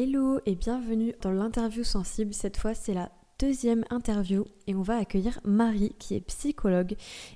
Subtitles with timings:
[0.00, 2.32] Hello et bienvenue dans l'interview sensible.
[2.32, 3.10] Cette fois, c'est la
[3.40, 6.94] deuxième interview et on va accueillir Marie qui est psychologue.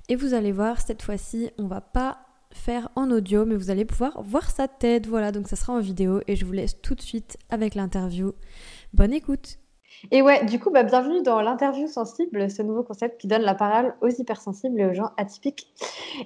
[0.09, 2.19] Et vous allez voir, cette fois-ci, on va pas
[2.53, 5.09] faire en audio, mais vous allez pouvoir voir sa tête.
[5.09, 8.33] Voilà, donc ça sera en vidéo et je vous laisse tout de suite avec l'interview.
[8.95, 9.59] Bonne écoute.
[10.13, 13.57] Et ouais, du coup, bah, bienvenue dans l'interview sensible, ce nouveau concept qui donne la
[13.57, 15.75] parole aux hypersensibles et aux gens atypiques.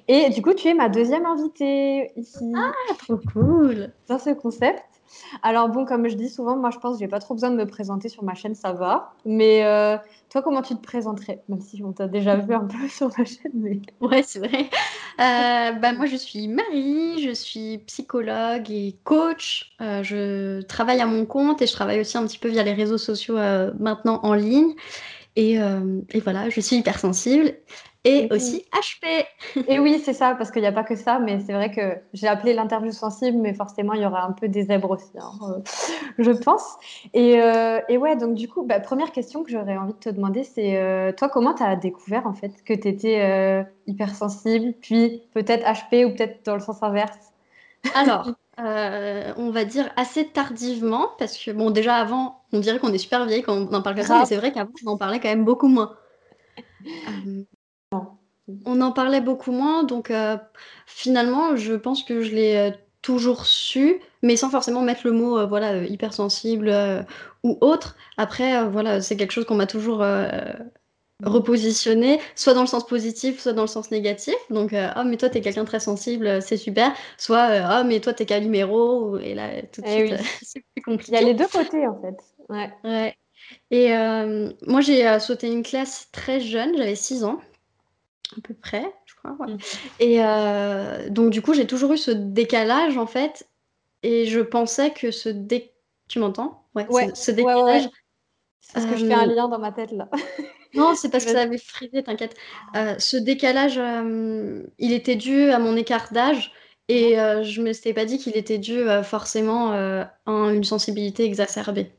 [0.06, 2.52] Et du coup, tu es ma deuxième invitée ici.
[2.54, 4.95] Ah, trop cool Dans ce concept.
[5.42, 7.56] Alors bon, comme je dis souvent, moi je pense que j'ai pas trop besoin de
[7.56, 9.14] me présenter sur ma chaîne, ça va.
[9.24, 9.96] Mais euh,
[10.30, 11.42] toi, comment tu te présenterais?
[11.48, 13.52] Même si on t'a déjà vu un peu sur ma chaîne.
[13.54, 13.80] Mais...
[14.00, 14.68] Ouais, c'est vrai.
[15.20, 19.72] Euh, bah, moi, je suis Marie, je suis psychologue et coach.
[19.80, 22.74] Euh, je travaille à mon compte et je travaille aussi un petit peu via les
[22.74, 23.36] réseaux sociaux
[23.78, 24.74] maintenant en ligne.
[25.36, 25.58] Et,
[26.22, 27.54] voilà, je suis hypersensible
[28.06, 29.26] et aussi HP.
[29.66, 31.98] Et oui, c'est ça, parce qu'il n'y a pas que ça, mais c'est vrai que
[32.12, 35.32] j'ai appelé l'interview sensible, mais forcément, il y aura un peu des zèbres aussi, hein,
[35.42, 35.60] euh,
[36.18, 36.76] je pense.
[37.14, 40.08] Et, euh, et, ouais, donc du coup, bah, première question que j'aurais envie de te
[40.08, 45.22] demander, c'est euh, toi, comment tu as découvert en fait que tu étais hypersensible, puis
[45.34, 47.32] peut-être HP ou peut-être dans le sens inverse?
[47.94, 52.98] Alors, on va dire assez tardivement, parce que bon, déjà avant, on dirait qu'on est
[52.98, 55.18] super vieille quand on en parle comme ça, mais c'est vrai qu'avant, on en parlait
[55.18, 55.96] quand même beaucoup moins.
[58.64, 60.36] On en parlait beaucoup moins, donc euh,
[60.86, 62.70] finalement, je pense que je l'ai euh,
[63.02, 66.72] toujours su, mais sans forcément mettre le mot euh, voilà hypersensible
[67.42, 67.96] ou autre.
[68.16, 70.04] Après, voilà, c'est quelque chose qu'on m'a toujours
[71.24, 74.36] repositionné, soit dans le sens positif, soit dans le sens négatif.
[74.50, 76.92] Donc, oh, mais toi, t'es quelqu'un de très sensible, c'est super.
[77.18, 77.48] Soit,
[77.80, 79.18] oh, mais toi, t'es Calimero.
[79.18, 81.12] Et là, tout de eh suite, c'est plus compliqué.
[81.16, 82.16] Il y a les deux côtés, en fait.
[82.48, 82.70] Ouais.
[82.84, 83.16] ouais.
[83.70, 83.88] Et
[84.66, 87.40] moi, j'ai sauté une classe très jeune, j'avais 6 ans
[88.36, 89.46] à peu près, je crois.
[89.46, 89.58] Mmh.
[90.00, 93.48] Et euh, donc, du coup, j'ai toujours eu ce décalage, en fait.
[94.02, 95.72] Et je pensais que ce dé...
[96.08, 96.64] Tu m'entends?
[96.74, 97.88] Ouais, Ce, décalage...
[98.60, 100.08] c'est parce que je fais un euh, lien dans ma tête, là.
[100.74, 102.36] non, c'est parce que ça avait frisé, t'inquiète.
[102.76, 103.80] Euh, ce décalage,
[104.78, 106.52] il était dû à mon écart d'âge.
[106.88, 111.90] Et je me suis pas dit qu'il était dû forcément à une sensibilité exacerbée.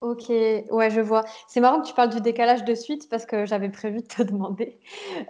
[0.00, 1.24] Ok, ouais, je vois.
[1.46, 4.22] C'est marrant que tu parles du décalage de suite parce que j'avais prévu de te
[4.22, 4.78] demander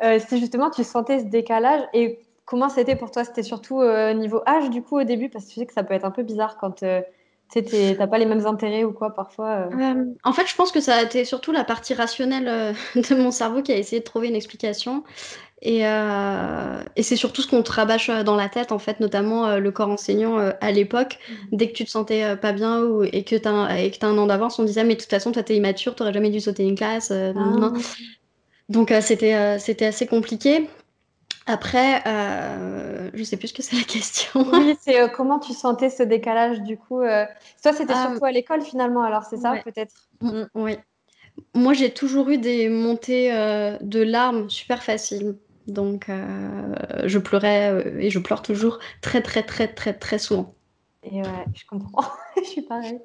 [0.04, 3.25] euh, si justement tu sentais ce décalage et comment c'était pour toi?
[3.25, 5.28] C'était surtout euh, niveau âge du coup au début?
[5.28, 7.03] Parce que tu sais que ça peut être un peu bizarre quand euh,
[7.52, 9.68] tu n'as pas les mêmes intérêts ou quoi parfois.
[10.24, 13.62] en fait, je pense que ça a été surtout la partie rationnelle de mon cerveau
[13.62, 15.04] qui a essayé de trouver une explication.
[15.62, 18.98] Et, euh, et c'est surtout ce qu'on te rabâche euh, dans la tête, en fait,
[19.00, 21.18] notamment euh, le corps enseignant à l'époque.
[21.28, 21.56] Mmh.
[21.56, 24.26] Dès que tu te sentais pas bien ou, et que tu as, as, un an
[24.26, 26.76] d'avance, on disait Mais de toute façon, toi, t'es immature, t'aurais jamais dû sauter une
[26.76, 27.12] classe.
[27.12, 27.72] Ah.
[28.68, 30.68] Donc, c'était c'était assez compliqué.
[31.46, 32.02] Après,
[33.15, 34.44] je sais plus ce que c'est la question.
[34.53, 37.00] Oui, c'est comment tu sentais ce décalage du coup.
[37.00, 40.09] Toi, c'était surtout à l'école finalement, alors c'est ça peut-être?
[40.21, 40.76] Mmh, Oui.
[41.54, 43.31] Moi, j'ai toujours eu des montées
[43.81, 45.37] de larmes super faciles.
[45.71, 50.54] Donc, euh, je pleurais euh, et je pleure toujours très, très, très, très, très souvent.
[51.03, 52.10] Et ouais, je comprends.
[52.37, 52.98] je suis pareil.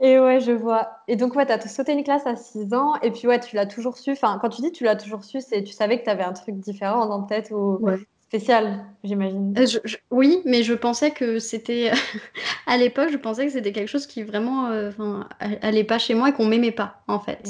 [0.00, 0.98] Et ouais, je vois.
[1.08, 3.56] Et donc, ouais, tu as sauté une classe à 6 ans, et puis ouais, tu
[3.56, 4.12] l'as toujours su.
[4.12, 6.32] Enfin, quand tu dis tu l'as toujours su, c'est tu savais que tu avais un
[6.32, 7.80] truc différent dans tête ou
[8.28, 9.54] spécial, j'imagine.
[9.58, 9.66] Euh,
[10.10, 11.92] oui, mais je pensais que c'était.
[12.66, 15.28] à l'époque, je pensais que c'était quelque chose qui vraiment enfin,
[15.62, 17.48] allait pas chez moi et qu'on m'aimait pas, en fait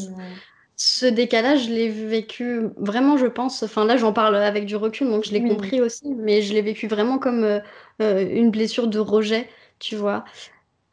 [0.77, 3.63] ce décalage, je l'ai vécu vraiment, je pense.
[3.63, 6.61] Enfin, là, j'en parle avec du recul, donc je l'ai compris aussi, mais je l'ai
[6.61, 7.61] vécu vraiment comme euh,
[8.03, 9.49] euh, une blessure de rejet,
[9.79, 10.25] tu vois,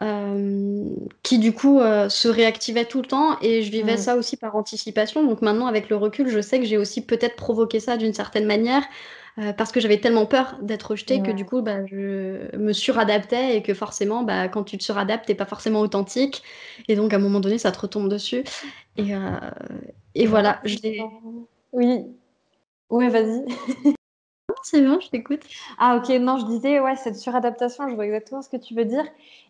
[0.02, 0.86] euh,
[1.22, 5.26] qui du coup se réactivait tout le temps et je vivais ça aussi par anticipation.
[5.26, 8.46] Donc maintenant, avec le recul, je sais que j'ai aussi peut-être provoqué ça d'une certaine
[8.46, 8.84] manière.
[9.58, 13.64] Parce que j'avais tellement peur d'être rejetée que du coup, bah, je me suradaptais et
[13.64, 16.44] que forcément, bah, quand tu te suradaptes, t'es pas forcément authentique.
[16.88, 18.44] Et donc, à un moment donné, ça te retombe dessus.
[18.98, 19.20] Et, euh,
[20.16, 21.02] et voilà, je l'ai.
[21.72, 22.06] Oui.
[22.90, 23.46] Ouais, vas-y.
[24.66, 25.42] C'est bon, je t'écoute.
[25.78, 28.86] Ah ok, non, je disais, ouais, cette suradaptation, je vois exactement ce que tu veux
[28.86, 29.04] dire.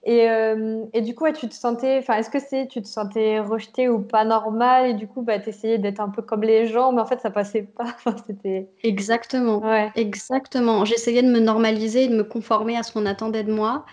[0.03, 2.87] Et, euh, et du coup, ouais, tu te sentais, enfin, est-ce que c'est, tu te
[2.87, 6.41] sentais rejeté ou pas normal et du coup, bah, tu essayais d'être un peu comme
[6.41, 7.95] les gens, mais en fait, ça passait pas.
[8.27, 8.69] C'était...
[8.81, 9.91] Exactement, ouais.
[9.95, 10.83] exactement.
[10.83, 13.85] J'essayais de me normaliser, de me conformer à ce qu'on attendait de moi.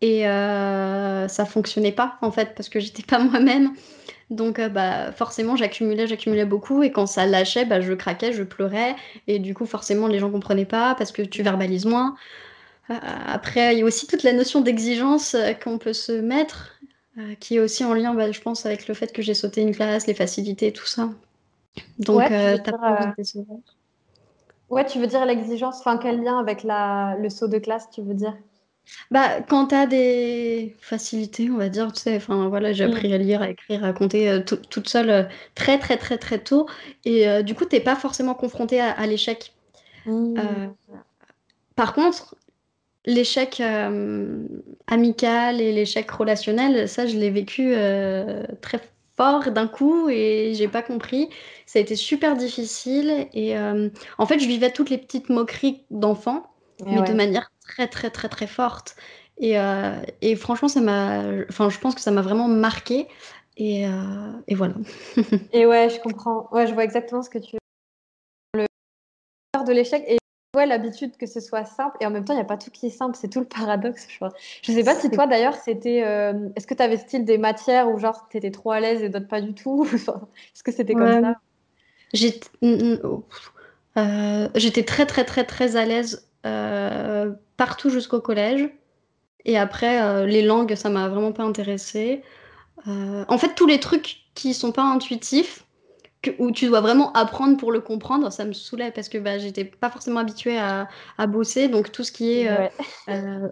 [0.00, 3.72] Et euh, ça fonctionnait pas, en fait, parce que j'étais pas moi-même.
[4.30, 8.42] Donc euh, bah, forcément, j'accumulais, j'accumulais beaucoup et quand ça lâchait, bah, je craquais, je
[8.42, 8.94] pleurais
[9.26, 12.14] et du coup, forcément, les gens comprenaient pas parce que tu verbalises moins.
[12.90, 12.94] Euh,
[13.26, 16.78] après, il y a aussi toute la notion d'exigence euh, qu'on peut se mettre,
[17.40, 19.74] qui est aussi en lien, bah, je pense, avec le fait que j'ai sauté une
[19.74, 21.10] classe, les facilités, tout ça.
[21.98, 22.70] Donc, ouais, tu
[24.70, 27.16] Ouais, tu veux dire l'exigence, enfin, quel lien avec la...
[27.18, 28.36] le saut de classe, tu veux dire?
[29.10, 33.12] Bah, quand tu as des facilités, on va dire, tu sais, enfin voilà, j'ai appris
[33.12, 35.22] à lire, à écrire, à compter euh, toute seule euh,
[35.54, 36.66] très très très très tôt.
[37.04, 39.52] Et euh, du coup, t'es pas forcément confronté à, l'échec.
[40.06, 40.36] Mmh.
[41.76, 42.34] par contre,
[43.04, 43.60] l'échec
[44.86, 47.74] amical et l'échec relationnel, ça, je l'ai vécu
[48.62, 48.80] très
[49.16, 51.28] fort d'un coup et j'ai pas compris.
[51.66, 53.26] Ça a été super difficile.
[53.34, 56.50] Et en fait, je vivais toutes les petites moqueries d'enfants,
[56.86, 58.96] mais de manière très, très, très, très forte.
[59.38, 61.22] Et, euh, et franchement, ça m'a.
[61.48, 63.06] Enfin, je pense que ça m'a vraiment marqué.
[63.56, 64.74] Et, euh, et voilà.
[65.52, 66.48] et ouais, je comprends.
[66.52, 67.58] Ouais, je vois exactement ce que tu veux.
[68.54, 68.66] Le
[69.64, 70.18] de l'échec et
[70.56, 71.96] ouais, l'habitude que ce soit simple.
[72.00, 73.16] Et en même temps, il n'y a pas tout qui est simple.
[73.16, 74.32] C'est tout le paradoxe, je crois.
[74.62, 76.02] Je sais pas si toi, d'ailleurs, c'était.
[76.04, 79.02] Euh, est-ce que tu avais style des matières où, genre, tu étais trop à l'aise
[79.02, 79.84] et d'autres pas du tout?
[79.92, 81.34] Est-ce que c'était comme ça?
[84.54, 88.68] J'étais très, très, très, très à l'aise euh, partout jusqu'au collège.
[89.44, 92.22] Et après, euh, les langues, ça m'a vraiment pas intéressé.
[92.86, 95.64] Euh, en fait, tous les trucs qui sont pas intuitifs,
[96.38, 99.64] où tu dois vraiment apprendre pour le comprendre, ça me saoulait parce que bah, j'étais
[99.64, 101.68] pas forcément habituée à, à, bosser.
[101.68, 102.70] Donc tout ce qui est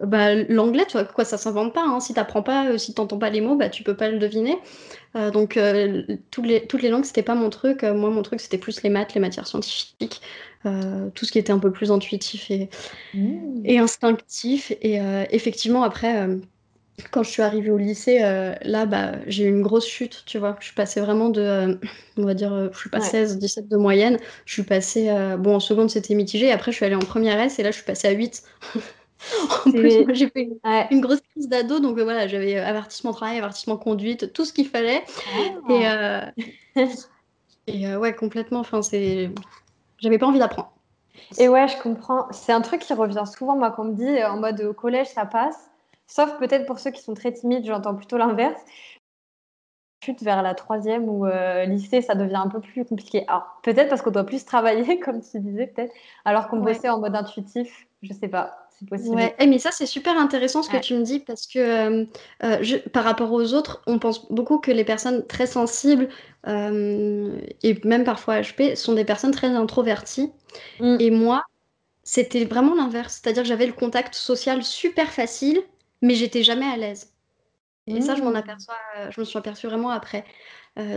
[0.02, 1.84] bah, l'anglais, tu vois, quoi, ça s'invente pas.
[1.84, 2.00] Hein.
[2.00, 4.58] Si t'apprends pas, si t'entends pas les mots, bah, tu peux pas le deviner.
[5.32, 5.58] donc
[6.30, 7.82] toutes, les, toutes les langues, c'était pas mon truc.
[7.84, 10.20] moi, mon truc, c'était plus les maths, les matières scientifiques.
[10.66, 12.68] Euh, tout ce qui était un peu plus intuitif et,
[13.14, 13.62] mmh.
[13.64, 14.72] et instinctif.
[14.80, 16.38] Et euh, effectivement, après, euh,
[17.10, 20.56] quand je suis arrivée au lycée, là, bah, j'ai eu une grosse chute, tu vois.
[20.60, 21.78] Je suis passée vraiment de,
[22.16, 24.18] on va dire, je suis pas 16, 17 de moyenne.
[24.44, 26.50] Je suis passée, bon, en seconde, c'était mitigé.
[26.52, 28.42] Après, je suis allée en première S et là, je suis passée à 8.
[29.66, 30.48] en plus, j'ai fait
[30.90, 35.02] une, grosse crise d'ado, donc voilà, j'avais avertissement travail, avertissement conduite, tout ce qu'il fallait.
[35.68, 36.30] Ah.
[36.76, 36.86] Et,
[37.66, 39.30] et ouais, complètement, enfin, c'est
[39.98, 40.72] j'avais pas envie d'apprendre.
[41.38, 42.26] Et ouais, je comprends.
[42.30, 45.26] C'est un truc qui revient souvent, moi, qu'on me dit en mode au collège, ça
[45.26, 45.70] passe.
[46.06, 48.60] Sauf peut-être pour ceux qui sont très timides, j'entends plutôt l'inverse.
[50.04, 53.24] Chute vers la troisième ou euh, lycée, ça devient un peu plus compliqué.
[53.28, 55.92] Alors, peut-être parce qu'on doit plus travailler, comme tu disais, peut-être,
[56.24, 57.86] alors qu'on bossait en mode intuitif.
[58.02, 59.16] Je sais pas c'est possible.
[59.16, 59.34] Ouais.
[59.38, 62.04] Eh, mais ça, c'est super intéressant ce que tu me dis parce que euh,
[62.42, 66.08] euh, je, par rapport aux autres, on pense beaucoup que les personnes très sensibles
[66.46, 70.32] euh, et même parfois HP sont des personnes très introverties.
[70.80, 70.96] Mm.
[71.00, 71.42] Et moi,
[72.02, 73.20] c'était vraiment l'inverse.
[73.22, 75.62] C'est-à-dire que j'avais le contact social super facile,
[76.02, 77.12] mais j'étais jamais à l'aise.
[77.88, 78.36] Et ça, je m'en mm.
[78.36, 78.74] aperçois,
[79.10, 80.24] je me suis aperçue vraiment après.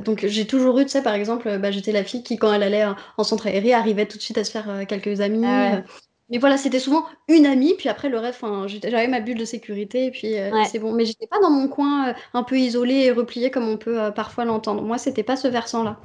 [0.04, 2.64] donc j'ai toujours eu, tu sais, par exemple, bah, j'étais la fille qui, quand elle
[2.64, 2.86] allait
[3.18, 5.46] en centre aéré, arrivait tout de suite à se faire quelques amis.
[5.46, 5.84] Ah
[6.30, 10.06] mais voilà, c'était souvent une amie, puis après le reste, j'avais ma bulle de sécurité,
[10.06, 10.94] et puis euh, c'est bon.
[10.94, 14.00] Mais j'étais pas dans mon coin euh, un peu isolé et replié comme on peut
[14.00, 14.84] euh, parfois l'entendre.
[14.84, 16.00] Moi, c'était pas ce versant-là.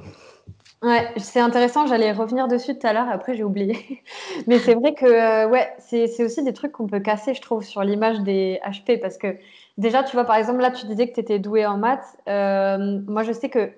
[0.81, 4.03] Ouais, c'est intéressant, j'allais revenir dessus tout à l'heure, après j'ai oublié.
[4.47, 7.83] Mais c'est vrai que ouais, c'est aussi des trucs qu'on peut casser, je trouve, sur
[7.83, 9.35] l'image des HP, parce que
[9.77, 12.17] déjà, tu vois, par exemple, là, tu disais que tu étais douée en maths.
[12.27, 13.71] moi, je sais que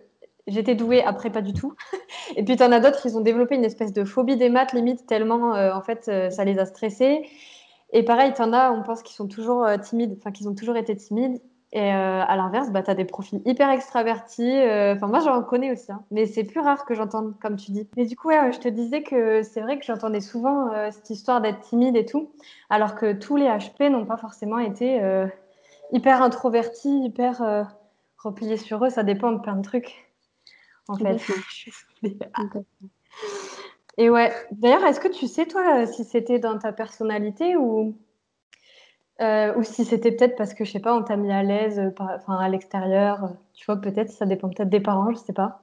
[0.47, 1.75] j'étais douée, après pas du tout.
[2.35, 4.73] Et puis, tu en as d'autres, ils ont développé une espèce de phobie des maths,
[4.73, 7.27] limite, tellement, euh, en fait, euh, ça les a stressés.
[7.93, 10.55] Et pareil, tu en as, on pense qu'ils sont toujours euh, timides, enfin, qu'ils ont
[10.55, 11.39] toujours été timides.
[11.73, 14.57] Et à l'inverse, bah, tu as des profils hyper extravertis.
[14.95, 16.03] Enfin, moi, j'en connais aussi, hein.
[16.11, 17.87] mais c'est plus rare que j'entende, comme tu dis.
[17.97, 21.41] Mais du coup, ouais, je te disais que c'est vrai que j'entendais souvent cette histoire
[21.41, 22.31] d'être timide et tout,
[22.69, 25.01] alors que tous les HP n'ont pas forcément été
[25.91, 27.67] hyper introvertis, hyper
[28.17, 28.89] repliés sur eux.
[28.89, 30.07] Ça dépend de plein de trucs
[30.87, 31.17] en fait.
[33.99, 37.97] Et ouais, d'ailleurs, est-ce que tu sais, toi, si c'était dans ta personnalité ou,
[39.21, 41.81] euh, ou si c'était peut-être parce que, je sais pas, on t'a mis à l'aise
[41.97, 45.61] enfin, à l'extérieur Tu vois, peut-être, ça dépend peut-être des parents, je sais pas.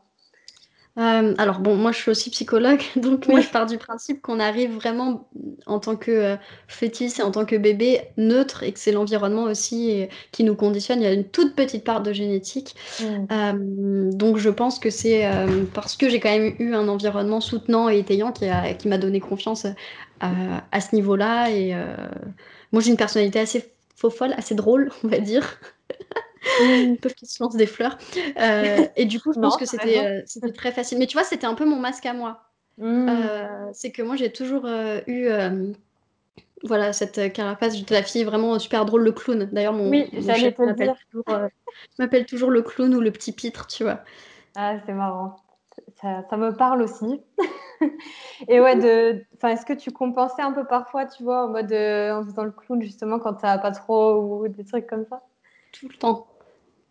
[0.97, 4.39] Euh, alors bon, moi je suis aussi psychologue, donc moi je pars du principe qu'on
[4.39, 5.29] arrive vraiment
[5.67, 6.37] en tant que euh,
[6.69, 11.01] fœtus et en tant que bébé neutre et que c'est l'environnement aussi qui nous conditionne.
[11.01, 12.77] Il y a une toute petite part de génétique.
[13.01, 13.05] Mm.
[13.33, 15.29] Euh, donc je pense que c'est
[15.73, 18.99] parce que j'ai quand même eu un environnement soutenant et étayant qui, a, qui m'a
[18.99, 19.67] donné confiance
[20.21, 21.51] à ce niveau-là.
[21.51, 21.75] Et
[22.75, 25.61] moi j'ai une personnalité assez faux folle, assez drôle, on va dire.
[26.61, 27.97] Ils peuvent qu'ils se lancent des fleurs.
[28.37, 30.99] Euh, et du coup, je pense que c'était euh, c'était très facile.
[30.99, 32.43] Mais tu vois, c'était un peu mon masque à moi.
[32.78, 33.09] Mmh.
[33.09, 34.66] Euh, c'est que moi, j'ai toujours
[35.07, 35.28] eu
[36.64, 37.76] voilà, cette carapace.
[37.76, 39.49] J'étais la fille vraiment super drôle, le clown.
[39.52, 41.47] D'ailleurs, mon, oui, chef m'appelle toujours,
[42.26, 44.00] toujours, le clown ou le petit pitre, tu vois.
[44.57, 45.37] Ah, c'est marrant.
[46.00, 47.21] Ça, ça, me parle aussi.
[48.49, 52.25] et ouais, de, est-ce que tu compensais un peu parfois, tu vois, en mode en
[52.25, 55.23] faisant le clown justement quand t'as pas trop ou des trucs comme ça?
[55.73, 56.26] Tout le temps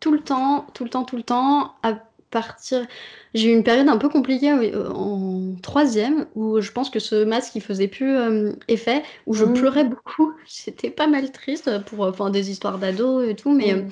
[0.03, 1.75] tout le temps, tout le temps, tout le temps.
[2.29, 2.85] partir.
[3.35, 7.23] J'ai eu une période un peu compliquée euh, en troisième où je pense que ce
[7.23, 9.53] masque il faisait plus euh, effet, où je mmh.
[9.53, 10.33] pleurais beaucoup.
[10.45, 13.89] J'étais pas mal triste pour enfin des histoires d'ados et tout, mais mmh.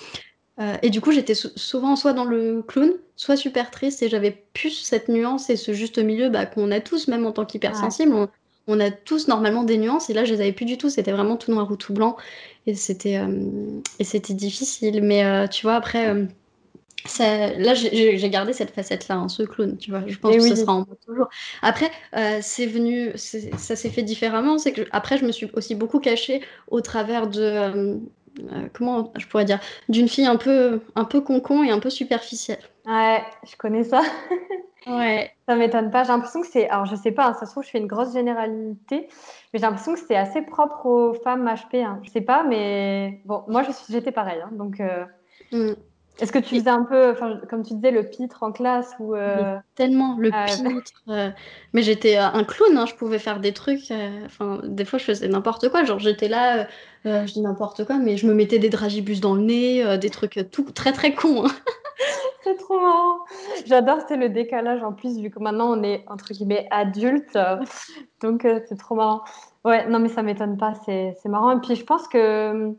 [0.82, 4.72] Et du coup j'étais souvent soit dans le clown, soit super triste et j'avais plus
[4.72, 8.14] cette nuance et ce juste milieu bah, qu'on a tous, même en tant qu'hypersensible.
[8.14, 8.28] On,
[8.68, 10.90] on, a tous normalement des nuances et là je les avais plus du tout.
[10.90, 12.18] C'était vraiment tout noir ou tout blanc
[12.68, 13.20] et c'était
[14.00, 15.02] et c'était difficile.
[15.04, 16.28] Mais tu vois après
[17.20, 20.04] là, j'ai gardé cette facette-là, hein, ce clown, tu vois.
[20.08, 21.30] Je pense que ce sera en toujours.
[21.62, 24.58] Après, euh, c'est venu, ça s'est fait différemment.
[24.58, 27.96] C'est que après, je me suis aussi beaucoup cachée au travers de, euh,
[28.40, 29.60] euh, comment je pourrais dire,
[29.90, 32.62] d'une fille un peu, un peu concon et un peu superficielle.
[32.86, 34.02] Ouais, je connais ça.
[34.88, 35.32] ouais.
[35.48, 36.04] Ça m'étonne pas.
[36.04, 37.88] J'ai l'impression que c'est, alors je sais pas, hein, ça se trouve, je fais une
[37.88, 39.08] grosse généralité,
[39.54, 41.84] mais j'ai l'impression que c'est assez propre aux femmes HP.
[41.84, 42.00] Hein.
[42.04, 44.82] Je sais pas, mais bon, moi, j'étais pareil, hein, donc.
[45.52, 45.74] Mmh.
[46.22, 47.16] Est-ce que tu faisais un peu,
[47.50, 51.02] comme tu disais, le pitre en classe ou euh, Tellement, le ah, pitre.
[51.10, 51.32] Euh,
[51.74, 53.92] mais j'étais euh, un clown, hein, je pouvais faire des trucs.
[54.26, 55.84] Enfin, des fois, je faisais n'importe quoi.
[55.84, 56.68] Genre, j'étais là,
[57.06, 60.40] je dis n'importe quoi, mais je me mettais des dragibus dans le nez, des trucs
[60.52, 61.46] tout très très cons.
[61.46, 61.52] Hein.
[62.44, 63.18] c'est trop marrant.
[63.66, 67.36] J'adore, c'est le décalage en plus, vu que maintenant on est entre guillemets adulte.
[68.22, 69.22] donc, c'est trop marrant.
[69.66, 71.58] Ouais, non, mais ça m'étonne pas, c'est marrant.
[71.58, 72.76] Et puis, je pense que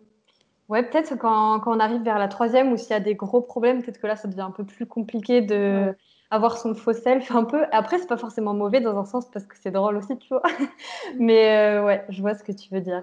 [0.73, 3.43] Ouais, peut-être quand, quand, on arrive vers la troisième ou s'il y a des gros
[3.43, 5.95] problèmes, peut-être que là, ça devient un peu plus compliqué de
[6.31, 7.67] avoir son faux self un peu.
[7.73, 10.41] Après, c'est pas forcément mauvais dans un sens parce que c'est drôle aussi, tu vois.
[11.19, 13.03] Mais euh, ouais, je vois ce que tu veux dire.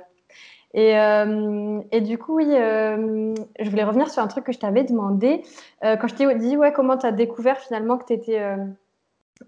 [0.74, 4.58] Et, euh, et du coup, oui, euh, je voulais revenir sur un truc que je
[4.58, 5.44] t'avais demandé.
[5.84, 8.42] quand je t'ai dit, ouais, comment tu as découvert finalement que tu étais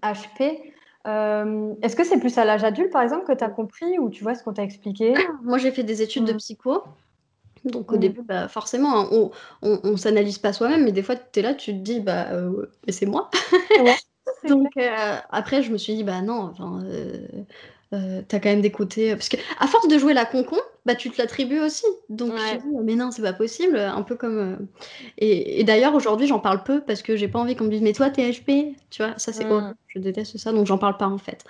[0.00, 0.60] HP
[1.04, 4.22] Est-ce que c'est plus à l'âge adulte, par exemple, que tu as compris ou tu
[4.22, 5.12] vois ce qu'on t'a expliqué?
[5.42, 6.36] Moi, j'ai fait des études de mmh.
[6.36, 6.84] psycho.
[7.64, 9.30] Donc au début, bah, forcément, hein, on,
[9.62, 12.66] on, s'analyse pas soi-même, mais des fois, tu es là, tu te dis, bah, euh,
[12.88, 13.30] c'est moi.
[14.48, 16.80] Donc euh, après, je me suis dit, bah non, enfin,
[17.92, 19.14] euh, t'as quand même des côtés.
[19.14, 21.84] Parce que à force de jouer la concon, bah tu te l'attribues aussi.
[22.08, 23.76] Donc je me mais non, c'est pas possible.
[23.76, 24.66] Un peu comme.
[25.18, 27.92] Et, d'ailleurs, aujourd'hui, j'en parle peu parce que j'ai pas envie qu'on me dise, mais
[27.92, 28.74] toi, t'es HP.
[28.90, 29.74] Tu vois, ça c'est mmh.
[29.88, 31.44] Je déteste ça, donc j'en parle pas en fait.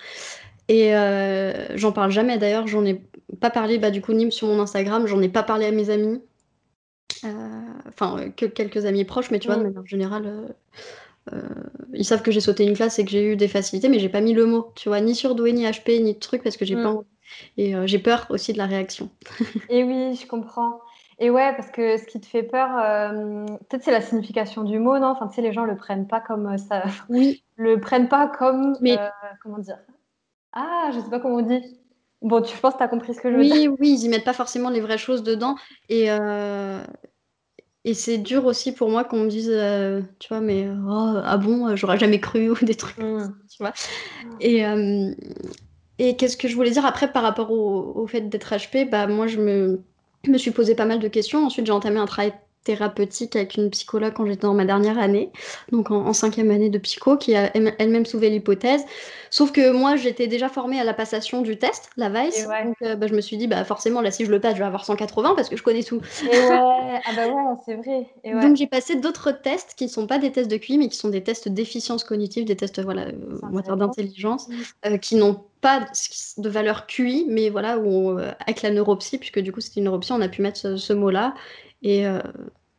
[0.69, 3.01] Et euh, j'en parle jamais d'ailleurs, j'en ai
[3.41, 5.89] pas parlé bah, du coup ni sur mon Instagram, j'en ai pas parlé à mes
[5.89, 6.21] amis.
[7.25, 7.29] Euh,
[7.87, 10.55] enfin, que quelques amis proches, mais tu vois, de manière générale,
[11.31, 11.41] euh,
[11.93, 14.09] ils savent que j'ai sauté une classe et que j'ai eu des facilités, mais j'ai
[14.09, 16.65] pas mis le mot, tu vois, ni surdoué, ni HP, ni de truc, parce que
[16.65, 17.03] j'ai pas mm.
[17.57, 19.09] Et j'ai peur aussi de la réaction.
[19.69, 20.81] et oui, je comprends.
[21.17, 22.69] Et ouais, parce que ce qui te fait peur,
[23.69, 25.07] peut-être c'est la signification du mot, non?
[25.07, 26.83] Enfin, tu sais, les gens le prennent pas comme ça.
[27.09, 27.43] Oui.
[27.55, 28.77] le prennent pas comme.
[28.81, 28.97] Mais...
[29.41, 29.77] comment dire?
[30.53, 31.61] Ah, je sais pas comment on dit.
[32.21, 33.53] Bon, tu, je pense que tu as compris ce que je veux dire.
[33.53, 35.55] Oui, oui, ils y mettent pas forcément les vraies choses dedans.
[35.89, 36.81] Et, euh,
[37.83, 41.37] et c'est dur aussi pour moi qu'on me dise, euh, tu vois, mais oh, ah
[41.37, 43.33] bon, j'aurais jamais cru ou des trucs, mmh.
[43.49, 43.73] tu vois.
[44.39, 45.13] Et, euh,
[45.99, 49.07] et qu'est-ce que je voulais dire après par rapport au, au fait d'être HP Bah,
[49.07, 49.83] moi, je me,
[50.27, 51.45] me suis posé pas mal de questions.
[51.45, 52.33] Ensuite, j'ai entamé un travail
[52.63, 55.31] thérapeutique avec une psychologue quand j'étais dans ma dernière année,
[55.71, 58.83] donc en, cinquième année de psycho, qui a elle-même soulevé l'hypothèse.
[59.33, 62.47] Sauf que moi, j'étais déjà formée à la passation du test, la VICE.
[62.47, 64.59] Donc, euh, bah, je me suis dit, bah, forcément, là, si je le passe, je
[64.59, 66.01] vais avoir 180 parce que je connais tout.
[66.21, 68.05] Et ouais, ah bah ouais, c'est vrai.
[68.41, 70.97] Donc, j'ai passé d'autres tests qui ne sont pas des tests de QI, mais qui
[70.97, 74.49] sont des tests d'efficience cognitive, des tests voilà, euh, d'intelligence,
[74.85, 75.79] euh, qui n'ont pas
[76.37, 80.11] de valeur QI, mais voilà, où avec la neuropsie, puisque du coup, c'était une neuropsie,
[80.11, 81.33] on a pu mettre ce mot-là.
[81.83, 82.21] Et, euh,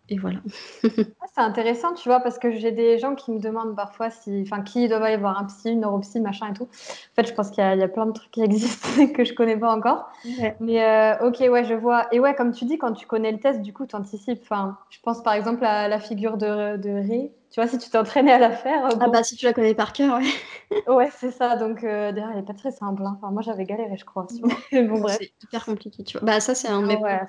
[0.08, 0.40] et voilà.
[1.20, 4.42] Ah, c'est intéressant, tu vois, parce que j'ai des gens qui me demandent parfois si,
[4.42, 6.64] enfin, qui doit y avoir un psy, une neuropsy, machin et tout.
[6.64, 9.56] En fait, je pense qu'il y, a plein de trucs qui existent que je connais
[9.56, 10.12] pas encore.
[10.61, 12.06] Mais euh, ok, ouais, je vois.
[12.12, 14.40] Et ouais, comme tu dis, quand tu connais le test, du coup, tu anticipes.
[14.42, 17.32] Enfin, je pense par exemple à la figure de, de Ré.
[17.50, 18.88] Tu vois, si tu t'es entraîné à la faire.
[19.00, 20.82] Ah bah, si tu la connais par cœur, ouais.
[20.92, 21.56] ouais, c'est ça.
[21.56, 23.02] Donc, euh, d'ailleurs, elle est pas très simple.
[23.04, 23.16] Hein.
[23.16, 24.26] Enfin, moi, j'avais galéré, je crois.
[24.73, 25.18] bon, bref.
[25.20, 26.26] C'est hyper compliqué, tu vois.
[26.26, 27.26] Bah, ça, c'est un ah,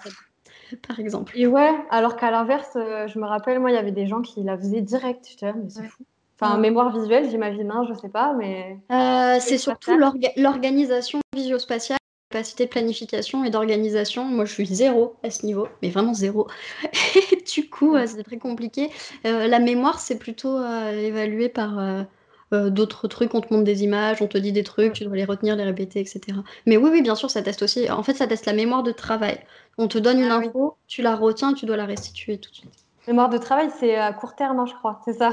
[0.88, 1.34] par exemple.
[1.36, 4.22] Et ouais, alors qu'à l'inverse, euh, je me rappelle, moi, il y avait des gens
[4.22, 5.28] qui la faisaient direct.
[5.40, 6.04] Je mais c'est fou.
[6.40, 8.78] Enfin, mémoire visuelle, j'imagine, hein, je sais pas, mais.
[8.92, 9.98] Euh, c'est surtout
[10.36, 11.98] l'organisation visio-spatiale,
[12.30, 14.26] capacité de planification et d'organisation.
[14.26, 16.48] Moi, je suis zéro à ce niveau, mais vraiment zéro.
[17.56, 18.90] du coup, c'est très compliqué.
[19.26, 22.06] Euh, la mémoire, c'est plutôt évalué par
[22.54, 25.16] euh, d'autres trucs, on te montre des images, on te dit des trucs, tu dois
[25.16, 26.38] les retenir, les répéter, etc.
[26.66, 27.90] Mais oui, oui, bien sûr, ça teste aussi.
[27.90, 29.40] En fait, ça teste la mémoire de travail.
[29.78, 32.56] On te donne une ah info, tu la retiens, tu dois la restituer tout de
[32.56, 32.86] suite.
[33.08, 35.32] Mémoire de travail, c'est à court terme, hein, je crois, c'est ça?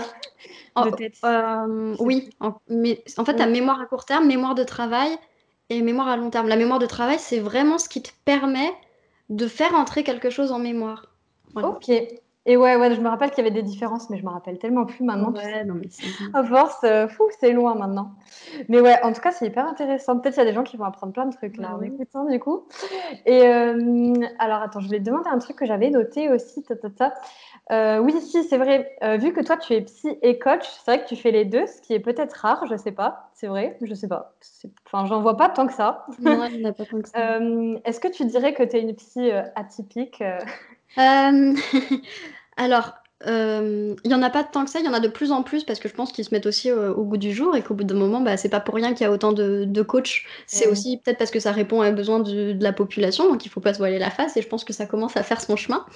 [0.76, 2.30] Euh, Oui,
[2.68, 5.10] mais en fait, tu as mémoire à court terme, mémoire de travail
[5.68, 6.48] et mémoire à long terme.
[6.48, 8.72] La mémoire de travail, c'est vraiment ce qui te permet
[9.28, 11.06] de faire entrer quelque chose en mémoire.
[11.54, 11.90] Ok,
[12.44, 14.58] Et ouais, ouais, je me rappelle qu'il y avait des différences, mais je me rappelle
[14.58, 15.32] tellement plus maintenant.
[15.32, 15.88] Ouais, non, mais.
[16.34, 18.14] À force, euh, fou, c'est loin maintenant.
[18.68, 20.18] Mais ouais, en tout cas, c'est hyper intéressant.
[20.18, 22.24] Peut-être qu'il y a des gens qui vont apprendre plein de trucs là, en écoutant
[22.24, 22.66] du coup.
[23.26, 26.64] Et euh, alors, attends, je vais te demander un truc que j'avais noté aussi.
[27.70, 28.96] Euh, oui, si, c'est vrai.
[29.18, 31.66] vu que toi, tu es psy et coach, c'est vrai que tu fais les deux,
[31.68, 33.30] ce qui est peut-être rare, je sais pas.
[33.34, 34.34] C'est vrai, je sais pas.
[34.86, 36.06] Enfin, j'en vois pas tant que ça.
[36.18, 37.38] N'y en a pas tant que ça.
[37.84, 40.24] Est-ce que tu dirais que tu es une psy atypique
[40.98, 41.54] euh,
[42.56, 42.92] alors,
[43.26, 45.30] euh, il y en a pas tant que ça, il y en a de plus
[45.30, 47.56] en plus parce que je pense qu'ils se mettent aussi euh, au goût du jour
[47.56, 49.64] et qu'au bout d'un moment, bah, c'est pas pour rien qu'il y a autant de,
[49.64, 50.24] de coachs.
[50.46, 53.46] C'est aussi peut-être parce que ça répond à un besoin de, de la population, donc
[53.46, 55.40] il faut pas se voiler la face et je pense que ça commence à faire
[55.40, 55.86] son chemin.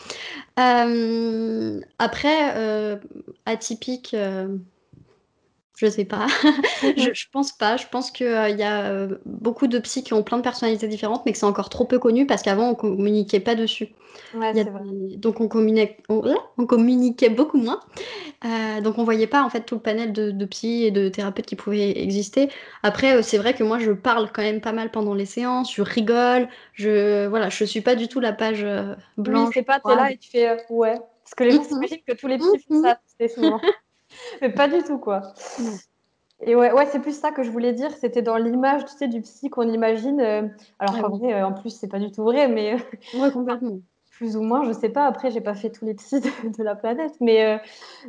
[1.99, 3.01] après,
[3.45, 4.15] atypique,
[5.77, 6.27] je sais pas.
[6.97, 7.77] je, je, pense pas.
[7.77, 10.89] Je pense qu'il euh, y a euh, beaucoup de psys qui ont plein de personnalités
[10.89, 13.89] différentes, mais que c'est encore trop peu connu parce qu'avant, on communiquait pas dessus.
[14.35, 14.81] Ouais, vrai.
[15.19, 17.81] Donc, on, communiquait, on, communiquait beaucoup moins.
[18.47, 21.11] Euh, donc, on voyait pas en fait tout le panel de, de psy et de
[21.11, 22.49] thérapeutes qui pouvaient exister.
[22.83, 25.75] Après, c'est vrai que moi, je parle quand même pas mal pendant les séances.
[25.75, 26.49] Je rigole.
[26.73, 28.67] Je voilà, je suis pas du tout la page
[29.19, 29.49] blanche.
[29.49, 30.95] Oui, c'est pas, t'es là et tu fais ouais.
[31.23, 33.61] Parce que les gens s'imaginent que tous les psys font ça, c'est souvent.
[34.43, 35.23] mais pas du tout, quoi.
[36.41, 37.91] Et ouais, ouais c'est plus ça que je voulais dire.
[37.93, 40.21] C'était dans l'image, tu sais, du psy qu'on imagine.
[40.21, 40.43] Euh,
[40.79, 42.75] alors qu'en vrai, euh, en plus, c'est pas du tout vrai, mais.
[42.75, 43.79] Euh, ouais, complètement.
[44.11, 45.05] Plus ou moins, je sais pas.
[45.07, 47.61] Après, j'ai pas fait tous les psys de, la planète, mais,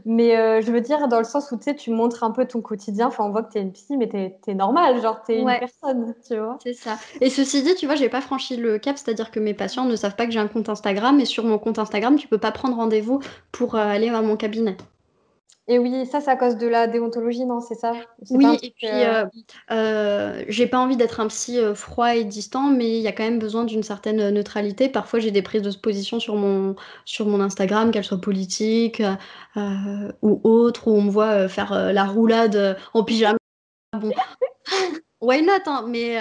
[0.05, 2.61] mais je veux dire dans le sens où tu sais, tu montres un peu ton
[2.61, 3.07] quotidien.
[3.07, 5.41] Enfin, on voit que tu es une psy, mais tu es, normal, genre tu es
[5.41, 6.59] une personne, tu vois.
[6.63, 6.97] C'est ça.
[7.19, 9.97] Et ceci dit, tu vois, j'ai pas franchi le cap, c'est-à-dire que mes patients ne
[9.97, 12.53] savent pas que j'ai un compte Instagram, et sur mon compte Instagram, tu peux pas
[12.53, 13.19] prendre rendez-vous
[13.51, 14.77] pour aller à mon cabinet.
[15.69, 17.91] Et oui, ça, c'est à cause de la déontologie, non C'est ça?
[18.29, 19.25] Oui, et puis, euh,
[19.69, 23.11] euh, j'ai pas envie d'être un psy euh, froid et distant, mais il y a
[23.11, 24.87] quand même besoin d'une certaine neutralité.
[24.87, 29.03] Parfois, j'ai des prises de position sur mon, sur mon Instagram, qu'elles soient politiques
[30.21, 33.37] ou autres, où on me voit faire la roulade en pyjama.
[33.91, 34.11] Bon,
[35.21, 35.85] why not hein?
[35.89, 36.17] Mais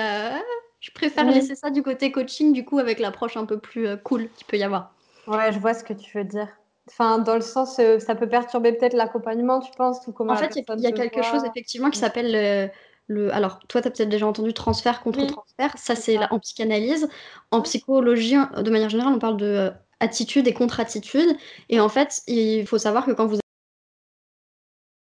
[0.80, 4.28] je préfère laisser ça du côté coaching, du coup, avec l'approche un peu plus cool
[4.36, 4.92] qu'il peut y avoir.
[5.28, 6.48] Ouais, je vois ce que tu veux dire.
[6.88, 10.36] Enfin, dans le sens, euh, ça peut perturber peut-être l'accompagnement, tu penses ou comment En
[10.36, 12.70] fait, il y a, quelque chose effectivement qui s'appelle
[13.08, 15.76] le, Alors, toi, tu as peut-être déjà entendu transfert contre transfert.
[15.76, 17.08] Ça, c'est en psychanalyse.
[17.50, 21.36] En psychologie, de manière générale, on parle de euh, attitude et contre-attitude.
[21.68, 23.40] Et en fait, il faut savoir que quand vous avez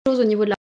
[0.06, 0.56] des choses au niveau de la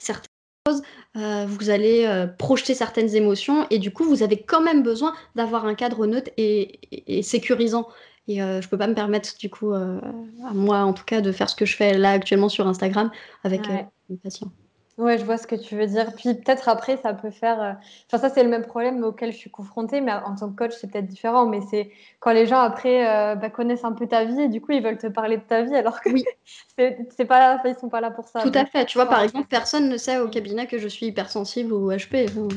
[0.00, 0.26] certaines
[0.66, 0.82] choses,
[1.16, 5.66] euh, vous allez projeter certaines émotions et du coup, vous avez quand même besoin d'avoir
[5.66, 7.86] un cadre neutre et sécurisant.
[8.30, 10.00] Et euh, je peux pas me permettre, du coup, euh,
[10.48, 13.10] à moi en tout cas, de faire ce que je fais là actuellement sur Instagram
[13.42, 14.52] avec euh, mes patients.
[14.98, 16.14] Ouais, je vois ce que tu veux dire.
[16.14, 17.78] Puis peut-être après, ça peut faire.
[18.06, 20.74] Enfin, ça, c'est le même problème auquel je suis confrontée, mais en tant que coach,
[20.80, 21.46] c'est peut-être différent.
[21.46, 21.90] Mais c'est
[22.20, 24.98] quand les gens après bah, connaissent un peu ta vie et du coup, ils veulent
[24.98, 26.24] te parler de ta vie, alors que oui.
[26.76, 28.42] c'est pas, ils sont pas là pour ça.
[28.42, 28.84] Tout à fait.
[28.84, 32.32] Tu vois, par exemple, personne ne sait au cabinet que je suis hypersensible ou HP.
[32.32, 32.48] Mmh.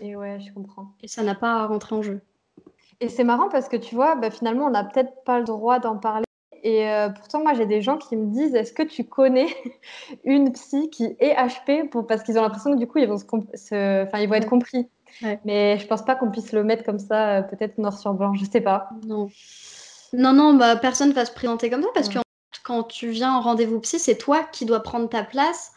[0.00, 0.88] Et ouais, je comprends.
[1.04, 2.20] Et ça n'a pas à rentrer en jeu.
[3.00, 5.78] Et c'est marrant parce que tu vois, bah, finalement, on n'a peut-être pas le droit
[5.78, 6.24] d'en parler.
[6.62, 9.48] Et euh, pourtant, moi, j'ai des gens qui me disent Est-ce que tu connais
[10.24, 12.06] une psy qui est HP pour...
[12.06, 14.04] Parce qu'ils ont l'impression que du coup, ils vont, se...
[14.04, 14.88] Enfin, ils vont être compris.
[15.44, 18.34] Mais je pense pas qu'on puisse le mettre comme ça, euh, peut-être noir sur blanc,
[18.34, 18.90] je sais pas.
[19.06, 19.28] Non.
[20.12, 22.18] Non, non, bah, personne va se présenter comme ça parce que
[22.64, 25.72] quand tu viens en rendez-vous psy, c'est toi qui dois prendre ta place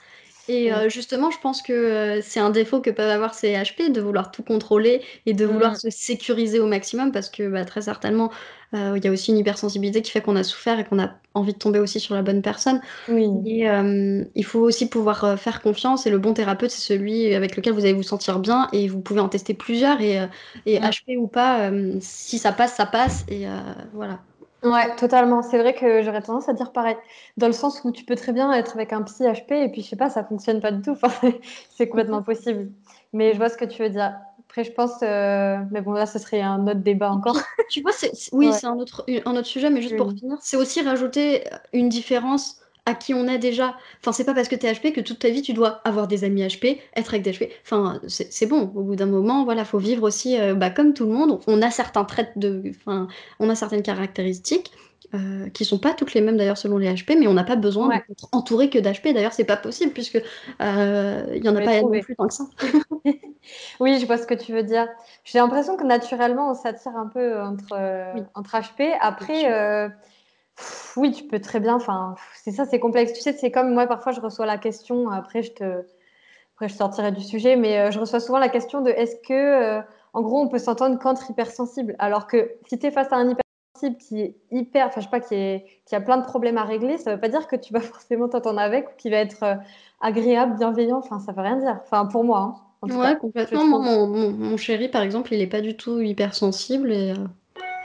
[0.49, 3.91] et euh, justement, je pense que euh, c'est un défaut que peuvent avoir ces HP
[3.91, 5.75] de vouloir tout contrôler et de vouloir mmh.
[5.75, 8.31] se sécuriser au maximum parce que bah, très certainement,
[8.73, 11.11] euh, il y a aussi une hypersensibilité qui fait qu'on a souffert et qu'on a
[11.35, 12.81] envie de tomber aussi sur la bonne personne.
[13.09, 13.29] Oui.
[13.45, 13.67] Et
[14.35, 17.81] il faut aussi pouvoir faire confiance et le bon thérapeute, c'est celui avec lequel vous
[17.81, 20.17] allez vous sentir bien et vous pouvez en tester plusieurs et,
[20.65, 21.19] et HP mmh.
[21.19, 23.45] ou pas, si ça passe, ça passe et
[23.93, 24.19] voilà.
[24.63, 25.41] Ouais, totalement.
[25.41, 26.97] C'est vrai que j'aurais tendance à dire pareil.
[27.37, 29.81] Dans le sens où tu peux très bien être avec un psy HP et puis
[29.81, 30.91] je sais pas, ça fonctionne pas du tout.
[31.01, 31.31] Enfin,
[31.75, 32.71] c'est complètement possible.
[33.13, 34.15] Mais je vois ce que tu veux dire.
[34.47, 37.37] Après, je pense, euh, mais bon, là, ce serait un autre débat encore.
[37.69, 37.91] tu vois,
[38.31, 41.87] oui, c'est un autre, un autre sujet, mais juste pour finir, c'est aussi rajouter une
[41.87, 43.75] différence à qui on est déjà.
[44.01, 46.07] Enfin, c'est pas parce que tu es HP que toute ta vie tu dois avoir
[46.07, 47.49] des amis HP, être avec des HP.
[47.63, 48.71] Enfin, c'est bon.
[48.75, 51.39] Au bout d'un moment, voilà, faut vivre aussi euh, bah, comme tout le monde.
[51.47, 52.63] On a certains traits de.
[52.69, 53.07] Enfin,
[53.39, 54.71] on a certaines caractéristiques.
[55.15, 57.55] Euh, qui sont pas toutes les mêmes d'ailleurs selon les HP, mais on n'a pas
[57.55, 59.11] besoin d'être entouré que d'HP.
[59.11, 60.21] D'ailleurs, c'est pas possible puisque
[60.61, 62.43] euh, il y en a pas non plus tant que ça.
[63.79, 64.87] oui, je vois ce que tu veux dire.
[65.23, 67.73] J'ai l'impression que naturellement, on s'attire un peu entre,
[68.35, 68.95] entre HP.
[69.01, 69.93] Après, oui,
[71.13, 71.75] tu peux très bien.
[71.75, 73.13] Enfin, c'est ça, c'est complexe.
[73.13, 75.09] Tu sais, c'est comme moi, parfois, je reçois la question.
[75.09, 75.63] Après, je te,
[76.55, 79.33] après, je sortirai du sujet, mais euh, je reçois souvent la question de est-ce que,
[79.33, 79.81] euh,
[80.13, 81.95] en gros, on peut s'entendre qu'entre hypersensibles?
[81.99, 85.11] Alors que si tu es face à un hypersensible qui est hyper, enfin je sais
[85.11, 87.55] pas, qui, est, qui a plein de problèmes à régler, ça veut pas dire que
[87.55, 89.55] tu vas forcément t'entendre avec ou qu'il va être euh,
[90.01, 90.97] agréable, bienveillant.
[90.97, 91.79] Enfin, ça veut rien dire.
[91.83, 92.61] Enfin, pour moi.
[92.83, 93.79] Hein, ouais, complètement.
[93.79, 97.27] mon, mon, chéri, par exemple, il est pas du tout hypersensible et, euh,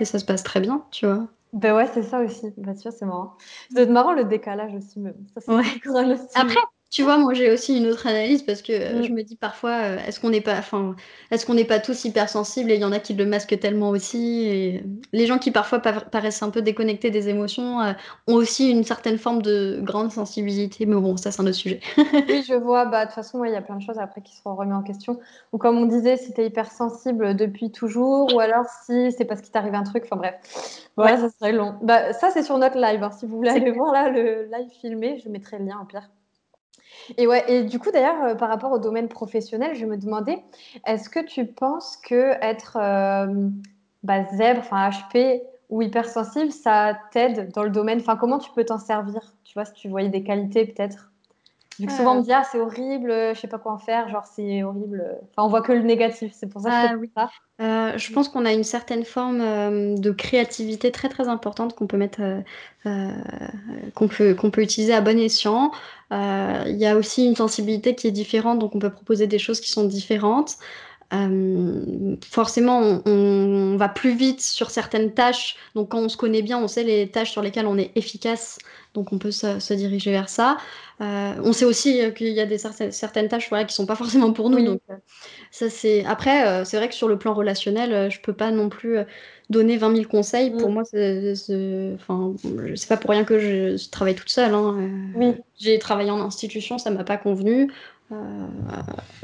[0.01, 1.27] et ça se passe très bien, tu vois.
[1.55, 2.53] Ben ouais, c'est ça aussi.
[2.53, 3.37] Tu vois, c'est marrant.
[3.73, 5.15] C'est marrant le décalage aussi, même.
[5.39, 5.63] Ça, ouais.
[6.35, 6.61] Après,
[6.95, 9.03] tu vois, moi j'ai aussi une autre analyse parce que euh, mm.
[9.03, 10.95] je me dis parfois, euh, est-ce qu'on n'est pas, enfin,
[11.33, 13.91] est-ce qu'on n'est pas tous hypersensibles et il y en a qui le masquent tellement
[13.91, 14.45] aussi.
[14.47, 17.95] Et les gens qui parfois paraissent un peu déconnectés des émotions euh,
[18.29, 20.87] ont aussi une certaine forme de grande sensibilité.
[20.87, 21.81] Mais bon, ça c'est un autre sujet.
[21.97, 22.85] oui, je vois.
[22.85, 24.85] Bah de toute façon, il y a plein de choses après qui seront remises en
[24.85, 25.19] question.
[25.53, 29.41] Ou comme on disait, si tu es hypersensible depuis toujours, ou alors si c'est parce
[29.41, 30.05] qu'il t'arrive un truc.
[30.05, 30.37] Enfin bref,
[30.97, 31.75] ouais, ça serait long.
[31.83, 33.03] Bah ça c'est sur notre live.
[33.03, 33.11] Hein.
[33.11, 36.09] Si vous voulez aller voir là le live filmé, je mettrai le lien au pire.
[37.19, 40.43] Et, ouais, et du coup, d'ailleurs, euh, par rapport au domaine professionnel, je me demandais,
[40.87, 43.49] est-ce que tu penses que être euh,
[44.03, 48.01] bah, zèbre, enfin HP ou hypersensible, ça t'aide dans le domaine?
[48.01, 49.35] Enfin, comment tu peux t'en servir?
[49.45, 51.14] Tu vois, si tu voyais des qualités peut-être?
[51.79, 54.09] Vu que souvent on me dit ah c'est horrible, je sais pas quoi en faire,
[54.09, 55.05] genre c'est horrible.
[55.31, 57.11] Enfin on voit que le négatif, c'est pour ça que ah, oui.
[57.17, 57.31] ça.
[57.61, 61.87] Euh, je pense qu'on a une certaine forme euh, de créativité très très importante qu'on
[61.87, 62.21] peut mettre,
[62.87, 63.11] euh,
[63.95, 65.71] qu'on peut qu'on peut utiliser à bon escient.
[66.11, 69.61] Il y a aussi une sensibilité qui est différente, donc on peut proposer des choses
[69.61, 70.57] qui sont différentes.
[72.31, 75.57] Forcément, on, va plus vite sur certaines tâches.
[75.75, 78.59] Donc, quand on se connaît bien, on sait les tâches sur lesquelles on est efficace.
[78.95, 80.57] Donc, on peut se diriger vers ça.
[81.01, 83.97] Euh, on sait aussi euh, qu'il y a des certaines, tâches voilà, qui sont pas
[83.97, 84.65] forcément pour nous.
[84.65, 84.95] Donc, euh,
[85.51, 86.05] ça, c'est...
[86.05, 88.99] Après, c'est vrai que sur le plan relationnel, je peux pas non plus
[89.51, 90.51] donner 20 000 conseils.
[90.51, 90.73] Pour mm.
[90.73, 91.35] moi, c'est,
[91.95, 92.35] enfin,
[92.89, 94.55] pas pour rien que je travaille toute seule.
[94.55, 94.91] Hein.
[95.15, 95.35] Oui.
[95.59, 97.73] J'ai travaillé en institution, ça m'a pas convenu.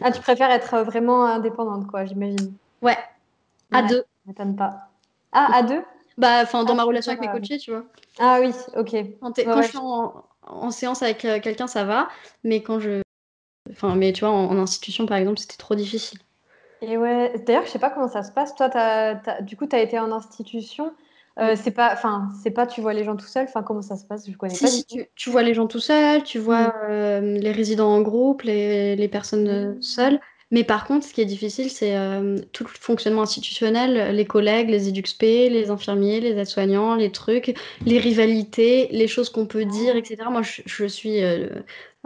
[0.02, 2.52] Ah, tu préfères être vraiment indépendante, quoi, j'imagine.
[2.82, 2.96] Ouais,
[3.72, 4.04] à deux.
[4.26, 4.88] m'étonne pas.
[5.32, 5.82] Ah, à deux?
[6.18, 7.84] Bah, enfin, dans ah, ma relation avec mes coachés, tu vois.
[8.18, 8.96] Ah oui, ok.
[9.20, 12.08] Quand, je suis en, en séance avec euh, quelqu'un, ça va,
[12.44, 13.02] mais quand je.
[13.70, 16.18] Enfin, mais tu vois, en, institution, par exemple, c'était trop difficile.
[16.82, 18.54] Et ouais, d'ailleurs, je sais pas comment ça se passe.
[18.54, 18.70] Toi,
[19.42, 20.92] du coup, tu as été en institution.
[21.38, 23.44] Euh, c'est pas, enfin, c'est pas, tu vois les gens tout seul.
[23.44, 24.28] Enfin, comment ça se passe?
[24.28, 24.66] Je connais pas.
[24.66, 26.72] Si, tu, vois les gens tout seul, tu vois mm.
[26.90, 29.82] euh, les résidents en groupe, les, les personnes mm.
[29.82, 30.20] seules.
[30.52, 34.68] Mais par contre, ce qui est difficile, c'est euh, tout le fonctionnement institutionnel, les collègues,
[34.68, 37.54] les EduxP, les infirmiers, les aides-soignants, les trucs,
[37.86, 40.24] les rivalités, les choses qu'on peut dire, etc.
[40.28, 41.48] Moi, je, suis, euh,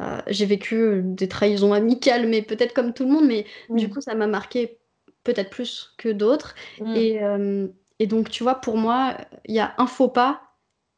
[0.00, 4.00] euh, j'ai vécu des trahisons amicales, mais peut-être comme tout le monde, mais du coup,
[4.00, 4.78] ça m'a marqué
[5.22, 6.54] peut-être plus que d'autres.
[6.80, 6.94] Mm.
[6.96, 7.20] Et,
[8.00, 10.42] et, donc, tu vois, pour moi, il y a un faux pas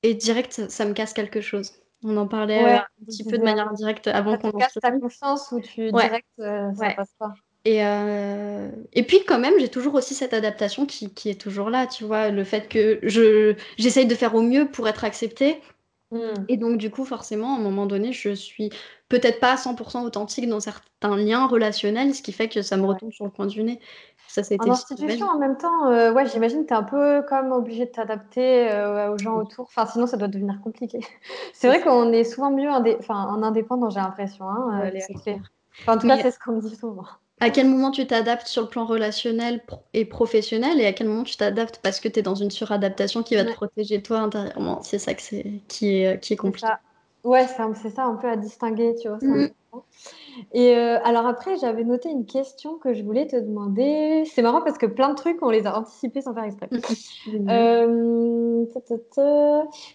[0.02, 1.72] et direct, ça, me casse quelque chose.
[2.04, 5.60] On en parlait un petit peu de manière indirecte avant qu'on en ta confiance ou
[5.60, 7.34] tu direct ça passe pas?
[7.66, 11.68] Et, euh, et puis quand même, j'ai toujours aussi cette adaptation qui, qui, est toujours
[11.68, 15.60] là, tu vois, le fait que je j'essaye de faire au mieux pour être acceptée.
[16.12, 16.18] Mmh.
[16.48, 18.70] Et donc du coup, forcément, à un moment donné, je suis
[19.08, 22.86] peut-être pas à 100% authentique dans certains liens relationnels, ce qui fait que ça me
[22.86, 23.80] retombe sur le coin du nez.
[24.28, 27.52] Ça, en institution, en même temps, euh, ouais, j'imagine que tu es un peu comme
[27.52, 29.66] obligé de t'adapter euh, aux gens autour.
[29.66, 31.00] Enfin, sinon, ça doit devenir compliqué.
[31.54, 35.00] c'est vrai qu'on est souvent mieux enfin, en indépendant, j'ai l'impression, hein, les
[35.80, 37.04] Enfin, en tout cas, c'est ce qu'on me dit souvent.
[37.40, 41.24] À quel moment tu t'adaptes sur le plan relationnel et professionnel et à quel moment
[41.24, 44.80] tu t'adaptes parce que tu es dans une suradaptation qui va te protéger toi intérieurement?
[44.82, 46.68] C'est ça que c'est, qui, est, qui est compliqué.
[47.24, 49.18] Ouais, c'est ça un peu à distinguer, tu vois.
[49.20, 49.48] Mm.
[50.52, 54.24] Et euh, alors après, j'avais noté une question que je voulais te demander.
[54.26, 56.68] C'est marrant parce que plein de trucs, on les a anticipés sans faire exprès.
[57.48, 58.64] euh,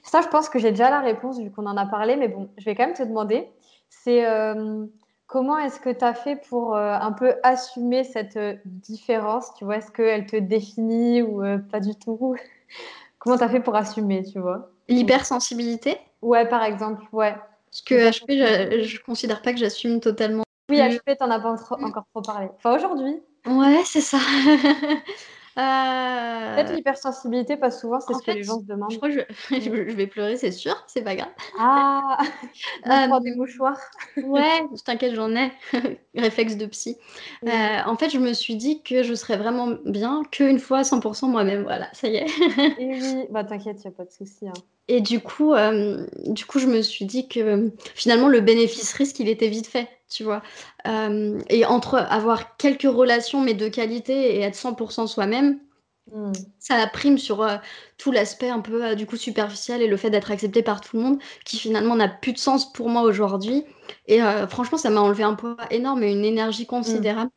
[0.04, 2.50] ça, je pense que j'ai déjà la réponse vu qu'on en a parlé, mais bon,
[2.58, 3.48] je vais quand même te demander.
[3.90, 4.86] C'est euh,
[5.32, 9.64] Comment est-ce que tu as fait pour euh, un peu assumer cette euh, différence Tu
[9.64, 12.36] vois, est-ce qu'elle te définit ou euh, pas du tout?
[13.20, 14.72] Comment tu as fait pour assumer, tu vois?
[14.90, 15.98] L'hypersensibilité?
[16.22, 17.34] Ouais, par exemple, ouais.
[17.66, 20.44] Parce que HP, je, je considère pas que j'assume totalement.
[20.70, 22.50] Oui, HP, t'en as pas encore trop parlé.
[22.58, 23.16] Enfin, aujourd'hui.
[23.46, 24.18] Ouais, c'est ça.
[25.58, 28.92] Euh, Peut-être l'hypersensibilité, pas souvent, c'est ce que les gens se demandent.
[28.92, 29.16] Je crois que
[29.50, 31.30] je, vais pleurer, c'est sûr, c'est pas grave.
[31.60, 32.18] Ah,
[32.88, 33.80] euh, des mouchoirs.
[34.18, 35.52] ouais, t'inquiète, j'en ai.
[36.16, 36.98] Réflexe de psy.
[37.46, 37.50] Euh,
[37.86, 41.64] en fait, je me suis dit que je serais vraiment bien qu'une fois 100% moi-même.
[41.64, 42.28] Voilà, ça y est.
[42.80, 44.48] Et oui, bah t'inquiète, il a pas de souci.
[44.48, 44.54] Hein.
[44.88, 45.54] Et du coup,
[46.26, 50.24] du coup, je me suis dit que finalement, le bénéfice-risque, il était vite fait tu
[50.24, 50.44] vois.
[50.88, 55.60] Euh, et entre avoir quelques relations, mais de qualité, et être 100% soi-même,
[56.12, 56.32] hmm.
[56.60, 57.58] ça prime sur euh,
[57.98, 60.98] tout l'aspect un peu euh, du coup superficiel et le fait d'être accepté par tout
[60.98, 63.64] le monde, qui finalement n'a plus de sens pour moi aujourd'hui.
[64.08, 64.20] Et
[64.50, 67.30] franchement, ça m'a enlevé un poids énorme et une énergie considérable.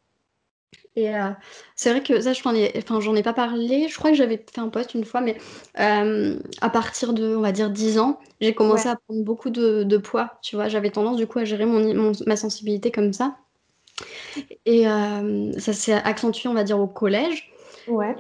[0.97, 1.31] Et euh,
[1.75, 3.89] c'est vrai que ça, je ai, enfin, j'en ai pas parlé.
[3.89, 5.37] Je crois que j'avais fait un post une fois, mais
[5.81, 9.97] euh, à partir de, on va dire, 10 ans, j'ai commencé à prendre beaucoup de,
[9.97, 10.39] poids.
[10.43, 13.37] Tu vois, j'avais tendance du coup à gérer mon, ma sensibilité comme ça.
[14.67, 17.53] Et euh, ça s'est accentué, on va dire, au collège,
[17.89, 18.15] ouais.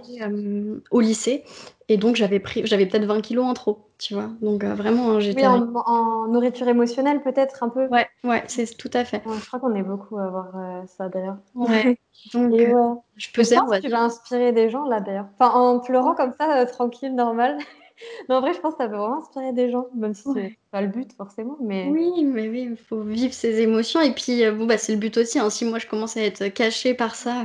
[0.90, 1.44] au lycée.
[1.88, 4.28] Et donc, j'avais pris, j'avais peut-être 20 kilos en trop, tu vois.
[4.40, 5.46] Donc, vraiment, hein, j'étais.
[5.46, 7.86] Oui, en, nourriture émotionnelle, peut-être un peu.
[7.88, 9.22] Ouais, ouais, c'est tout à fait.
[9.24, 10.52] je crois qu'on est beaucoup à avoir
[10.86, 11.38] ça, d'ailleurs.
[11.54, 11.98] Ouais.
[12.32, 13.64] Donc, euh, je peux dire.
[13.66, 15.26] que tu vas inspirer des gens, là, d'ailleurs.
[15.38, 17.58] Enfin, en pleurant comme ça, euh, tranquille, normal.
[18.28, 20.58] non, en vrai, je pense que ça peut vraiment inspirer des gens, même si c'est
[20.70, 21.56] pas le but, forcément.
[21.60, 21.88] Mais...
[21.90, 24.00] Oui, mais oui, il faut vivre ses émotions.
[24.00, 25.38] Et puis, euh, bon, bah, c'est le but aussi.
[25.38, 25.50] Hein.
[25.50, 27.44] Si moi, je commence à être cachée par ça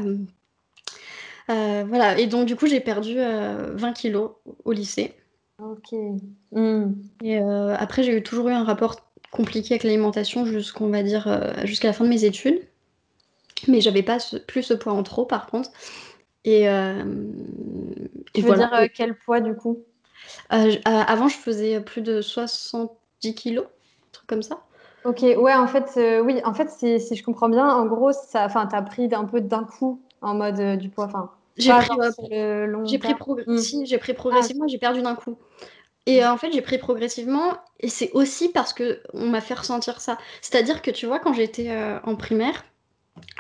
[1.50, 4.34] euh, voilà, et donc du coup, j'ai perdu 20 euh, kilos
[4.66, 5.16] au lycée.
[5.62, 5.94] Ok.
[6.52, 6.94] Hmm.
[7.22, 8.96] Et euh, après, j'ai eu toujours eu un rapport
[9.32, 12.62] compliqué avec l'alimentation jusqu'on va dire jusqu'à la fin de mes études.
[13.68, 14.18] Mais j'avais pas
[14.48, 15.70] plus ce poids en trop par contre.
[16.46, 16.68] Et,
[18.34, 19.84] tu veux dire quel poids du coup?
[20.50, 24.64] Avant, je faisais plus de 70 kilos, un truc comme ça.
[25.06, 28.46] Ok, ouais, en fait, oui, en fait, si, si, je comprends bien, en gros, ça,
[28.46, 31.90] enfin, t'as pris un peu d'un coup en mode du poids, enfin, j'ai pris,
[32.86, 33.86] j'ai pris, mmh.
[33.86, 35.38] j'ai pris progressivement, j'ai perdu d'un coup.
[36.10, 39.54] Et euh, en fait, j'ai pris progressivement, et c'est aussi parce que on m'a fait
[39.54, 40.18] ressentir ça.
[40.42, 42.66] C'est-à-dire que tu vois, quand j'étais euh, en primaire,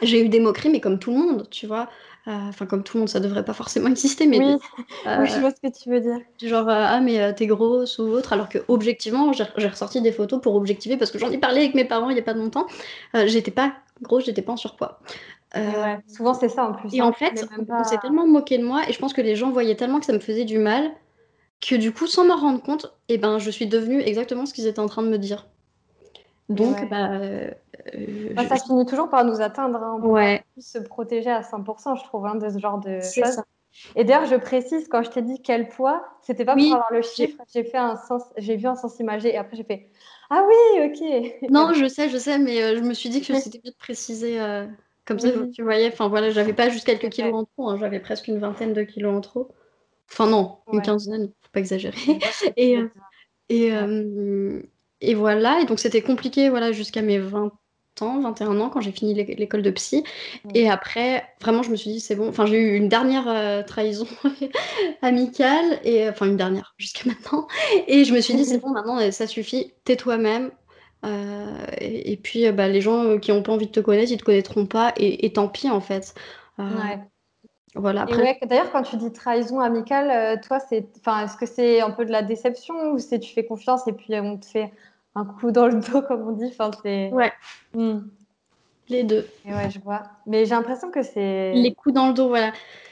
[0.04, 1.90] j'ai eu des moqueries, mais comme tout le monde, tu vois.
[2.28, 4.38] Euh, enfin, comme tout le monde, ça devrait pas forcément exister, mais.
[4.38, 4.58] Oui,
[5.06, 6.20] oui je vois ce que tu veux dire.
[6.44, 10.54] Genre, ah, mais t'es grosse ou autre, alors que objectivement, j'ai ressorti des photos pour
[10.54, 12.68] objectiver, parce que j'en ai parlé avec mes parents il y a pas longtemps.
[13.26, 15.00] j'étais pas grosse, j'étais pas en surpoids.
[15.58, 16.94] Euh, souvent, c'est ça en plus.
[16.94, 19.36] Et hein, en fait, on s'est tellement moqué de moi et je pense que les
[19.36, 20.92] gens voyaient tellement que ça me faisait du mal
[21.62, 24.68] que du coup, sans m'en rendre compte, eh ben, je suis devenue exactement ce qu'ils
[24.68, 25.48] étaient en train de me dire.
[26.48, 27.52] Donc, bah, euh,
[28.34, 29.78] bah, ça finit toujours par nous atteindre.
[29.78, 30.00] Hein.
[30.02, 30.44] On ouais.
[30.58, 33.42] se protéger à 100%, je trouve, hein, de ce genre de choses.
[33.96, 37.02] Et d'ailleurs, je précise, quand je t'ai dit quel poids, c'était pas pour avoir le
[37.02, 37.38] chiffre.
[37.54, 39.90] J'ai fait un sens, j'ai vu un sens imagé et après j'ai fait
[40.32, 41.50] ah oui, ok.
[41.50, 43.78] Non, je sais, je sais, mais euh, je me suis dit que c'était bien de
[43.78, 44.40] préciser.
[45.10, 48.00] Comme ça, tu voyais, enfin voilà, j'avais pas juste quelques kilos en trop, hein, j'avais
[48.00, 49.50] presque une vingtaine de kilos en trop.
[50.12, 51.98] Enfin non, une quinzaine, faut pas exagérer.
[52.56, 52.88] et, euh,
[53.50, 54.62] et, euh,
[55.02, 57.52] et voilà, et donc c'était compliqué voilà, jusqu'à mes 20
[58.02, 60.04] ans, 21 ans, quand j'ai fini l'école de psy.
[60.54, 62.30] Et après, vraiment, je me suis dit, c'est bon.
[62.30, 64.08] Enfin, j'ai eu une dernière euh, trahison
[65.02, 67.48] amicale, et enfin une dernière jusqu'à maintenant.
[67.88, 70.52] Et je me suis dit, c'est bon, maintenant, ça suffit, tais toi-même,
[71.06, 74.12] euh, et, puis, euh, bah, les gens euh, qui n'ont pas envie de te connaître,
[74.12, 76.14] ils te connaîtront pas, et, tant pis en fait.
[76.58, 77.00] Ouais.
[77.76, 82.04] Voilà, D'ailleurs, quand tu dis trahison amicale, toi, c'est, enfin, est-ce que c'est un peu
[82.04, 84.74] de la déception ou c'est tu fais confiance et puis on te fait
[85.16, 86.48] un coup dans le dos, comme on dit?
[86.52, 87.12] Enfin, c'est...
[87.12, 87.32] Ouais.
[87.74, 88.00] Hmm.
[88.90, 89.28] Les deux.
[89.46, 90.04] ouais, je vois.
[90.26, 91.54] Mais j'ai l'impression que c'est.
[91.54, 92.52] Les coups dans le dos, voilà.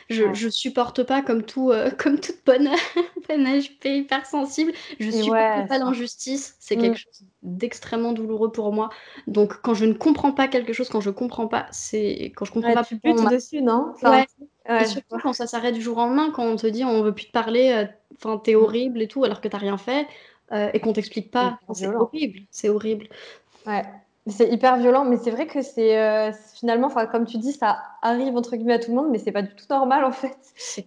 [0.10, 2.70] Je, je supporte pas comme tout euh, comme toute bonne
[3.30, 4.72] HP hypersensible.
[5.00, 6.56] Je supporte pas l'injustice.
[6.60, 6.98] C'est quelque mm.
[6.98, 8.90] chose d'extrêmement douloureux pour moi.
[9.28, 12.52] Donc quand je ne comprends pas quelque chose, quand je comprends pas, c'est quand je
[12.54, 12.84] comprends pas.
[12.84, 13.94] Tu butes dessus, non?
[14.70, 17.14] Et surtout quand ça s'arrête du jour au lendemain, quand on te dit on veut
[17.14, 18.58] plus te parler, euh, enfin t'es mm.
[18.58, 20.08] horrible et tout, alors que t'as rien fait.
[20.54, 23.10] Euh, et qu'on t'explique pas, c'est horrible, c'est horrible.
[23.66, 23.84] Ouais.
[24.30, 28.36] C'est hyper violent, mais c'est vrai que c'est euh, finalement, comme tu dis, ça arrive
[28.36, 30.38] entre guillemets à tout le monde, mais c'est pas du tout normal en fait.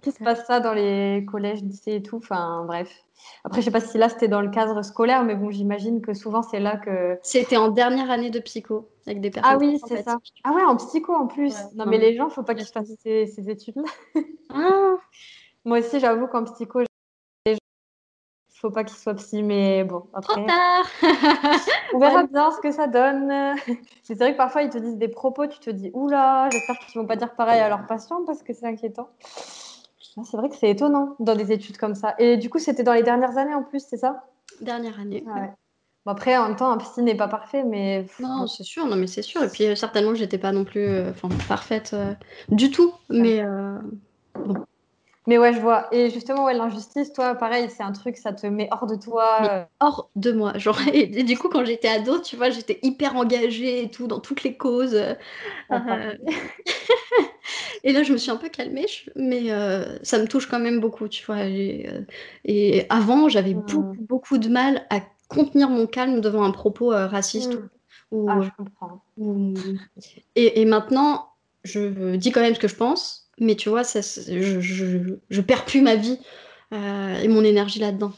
[0.03, 2.16] Qui se passe ça dans les collèges, lycées et tout?
[2.16, 2.90] Enfin bref.
[3.44, 6.12] Après, je sais pas si là c'était dans le cadre scolaire, mais bon, j'imagine que
[6.12, 7.18] souvent c'est là que.
[7.22, 9.53] C'était en dernière année de psycho avec des personnes.
[9.55, 10.18] Ah oui, c'est ça.
[10.44, 11.55] Ah ouais, en psycho en plus.
[11.74, 14.22] non, mais les gens, faut pas qu'ils fassent ces, ces études-là.
[14.50, 14.96] ah.
[15.64, 16.81] Moi aussi, j'avoue qu'en psycho,
[18.61, 20.46] faut pas qu'il soit psy, mais bon, après.
[21.94, 23.57] on verra bien ce que ça donne.
[24.03, 27.01] c'est vrai que parfois, ils te disent des propos, tu te dis, oula, j'espère qu'ils
[27.01, 29.09] vont pas dire pareil à leurs patients parce que c'est inquiétant.
[29.99, 32.14] C'est vrai que c'est étonnant dans des études comme ça.
[32.18, 34.25] Et du coup, c'était dans les dernières années en plus, c'est ça?
[34.61, 35.25] Dernière année.
[36.05, 38.07] bon, après, en même temps, un psy n'est pas parfait, mais.
[38.18, 39.42] Non, c'est sûr, non, mais c'est sûr.
[39.42, 41.12] Et puis, euh, certainement, j'étais pas non plus euh,
[41.49, 42.12] parfaite euh,
[42.51, 42.92] du tout.
[43.09, 43.42] Mais
[44.35, 44.66] bon.
[45.31, 45.87] Mais ouais, je vois.
[45.95, 49.38] Et justement, ouais, l'injustice, toi, pareil, c'est un truc, ça te met hors de toi.
[49.49, 49.64] Euh.
[49.79, 50.59] hors de moi.
[50.59, 54.19] Genre, et, du coup, quand j'étais ado, tu vois, j'étais hyper engagée et tout, dans
[54.19, 55.01] toutes les causes.
[55.69, 56.14] Ah, euh,
[57.85, 60.81] et là, je me suis un peu calmée, mais euh, ça me touche quand même
[60.81, 61.45] beaucoup, tu vois.
[61.45, 63.62] Et, avant, j'avais mmh.
[63.69, 67.57] beaucoup, beaucoup de mal à contenir mon calme devant un propos raciste.
[68.11, 68.31] Ou, mmh.
[68.31, 69.01] ah, je comprends.
[70.35, 71.29] et, et maintenant,
[71.62, 75.40] je dis quand même ce que je pense mais tu vois, ça, je, je, je,
[75.40, 76.19] perds plus ma vie
[76.73, 78.12] euh, et mon énergie là-dedans.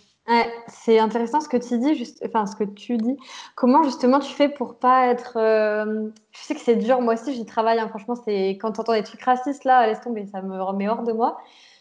[0.69, 3.17] c'est intéressant ce que tu dis, juste, enfin ce que tu dis.
[3.55, 5.37] Comment justement tu fais pour pas être.
[5.37, 7.79] Euh, je sais que c'est dur, moi aussi j'y travaille.
[7.79, 7.89] Hein.
[7.89, 11.05] franchement, c'est quand tu entends des trucs racistes là, laisse tomber, ça me remet hors
[11.05, 11.39] de moi.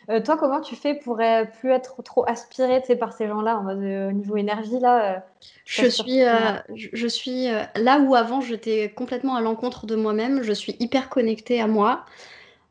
[0.09, 1.19] Euh, toi, comment tu fais pour
[1.59, 5.23] plus être trop aspiré par ces gens-là en mode euh, niveau énergie là
[5.65, 6.21] Je suis,
[6.75, 10.43] je suis là où avant j'étais complètement à l'encontre de moi-même.
[10.43, 12.05] Je suis hyper connectée à moi.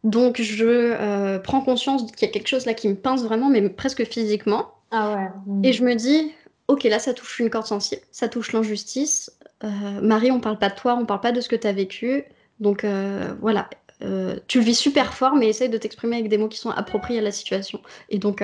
[0.05, 3.69] Donc je prends conscience qu'il y a quelque chose là qui me pince vraiment, mais
[3.69, 4.75] presque physiquement.
[4.91, 5.29] Ah ouais.
[5.47, 5.65] Mmh.
[5.65, 6.33] Et je me dis,
[6.71, 9.33] ok, là, ça touche une corde sensible, ça touche l'injustice.
[9.65, 9.69] Euh,
[10.01, 12.25] Marie, on parle pas de toi, on parle pas de ce que tu as vécu.
[12.61, 13.69] Donc euh, voilà,
[14.03, 16.71] euh, tu le vis super fort, mais essaye de t'exprimer avec des mots qui sont
[16.71, 17.81] appropriés à la situation.
[18.09, 18.43] Et donc,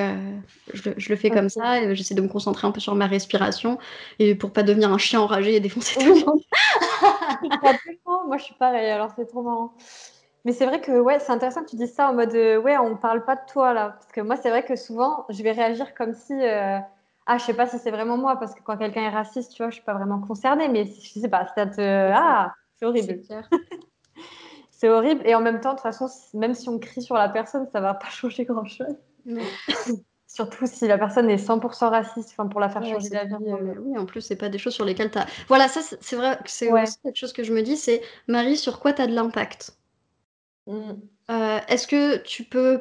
[0.75, 3.79] je, le fais comme ça, j'essaie de me concentrer un peu sur ma respiration,
[4.19, 6.40] et pour pas devenir un chien enragé et défoncer tout le monde.
[8.27, 9.73] Moi, je suis pareil, alors c'est trop marrant.
[10.46, 12.78] Mais c'est vrai que ouais, c'est intéressant que tu dises ça en mode euh, ouais,
[12.78, 13.96] on parle pas de toi là.
[13.98, 16.78] Parce que moi, c'est vrai que souvent, je vais réagir comme si euh,
[17.26, 19.62] ah, je sais pas si c'est vraiment moi parce que quand quelqu'un est raciste, tu
[19.64, 20.68] vois, je suis pas vraiment concernée.
[20.68, 23.20] Mais je sais pas, ça te ah, c'est horrible.
[24.70, 25.22] C'est horrible.
[25.24, 27.80] Et en même temps, de toute façon, même si on crie sur la personne, ça
[27.80, 28.94] va pas changer grand chose.
[30.28, 33.35] Surtout si la personne est 100% raciste, enfin pour la faire changer d'avis.
[33.40, 35.26] Euh, oui, en plus, c'est pas des choses sur lesquelles tu as.
[35.48, 38.59] Voilà, ça, c'est vrai que c'est aussi quelque chose que je me dis c'est Marie,
[38.59, 39.74] sur quoi tu as de l'impact?
[40.66, 40.92] Mmh.
[41.31, 42.81] Euh, est-ce que tu peux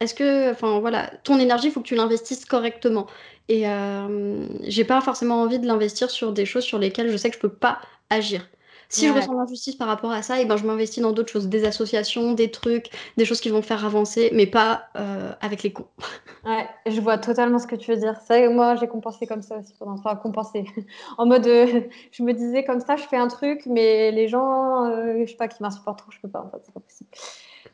[0.00, 3.06] est-ce que enfin voilà, ton énergie, il faut que tu l'investisses correctement
[3.48, 7.30] et euh, j'ai pas forcément envie de l'investir sur des choses sur lesquelles je sais
[7.30, 8.48] que je peux pas agir.
[8.92, 11.48] Si je ressens l'injustice par rapport à ça et ben je m'investis dans d'autres choses,
[11.48, 15.72] des associations, des trucs, des choses qui vont faire avancer, mais pas, euh, avec les
[15.72, 15.86] cons.
[16.44, 18.16] Ouais, je vois totalement ce que tu veux dire.
[18.26, 20.64] C'est moi j'ai compensé comme ça aussi pendant enfin compensé,
[21.18, 25.24] en mode, je me disais comme ça: «Je fais un truc, mais les gens, je
[25.24, 27.10] sais pas, qui m'insupportent trop, je peux pas, en fait, c'est pas possible».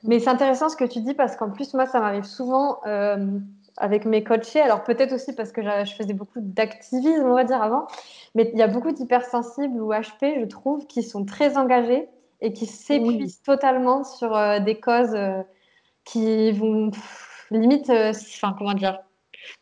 [0.05, 2.79] Mais c'est intéressant ce que tu dis parce qu'en plus, moi, ça m'arrive souvent
[3.79, 4.61] avec mes coachés.
[4.61, 7.87] Alors peut-être aussi parce que je faisais beaucoup d'activisme, on va dire, avant.
[8.35, 12.09] Mais il y a beaucoup d'hypersensibles ou HP, je trouve, qui sont très engagés
[12.41, 15.43] et qui s'épuisent totalement sur euh, des causes euh,
[16.05, 16.91] qui vont
[17.51, 18.99] limite, euh, enfin comment dire,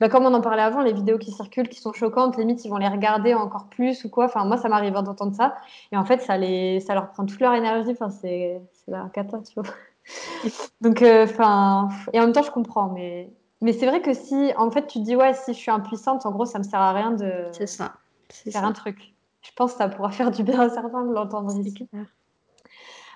[0.00, 2.68] bah, comme on en parlait avant, les vidéos qui circulent, qui sont choquantes, limite ils
[2.68, 4.26] vont les regarder encore plus ou quoi.
[4.26, 5.54] Enfin moi ça m'arrive d'entendre ça
[5.92, 7.92] et en fait ça les, ça leur prend toute leur énergie.
[7.92, 9.72] Enfin c'est, la catastrophe.
[10.80, 14.70] Donc enfin et en même temps je comprends, mais mais c'est vrai que si en
[14.70, 17.12] fait tu dis ouais si je suis impuissante, en gros ça me sert à rien
[17.12, 17.46] de.
[17.66, 17.94] Ça
[18.28, 19.14] faire un truc.
[19.42, 21.88] Je pense que ça pourra faire du bien à certains de l'entendre ici.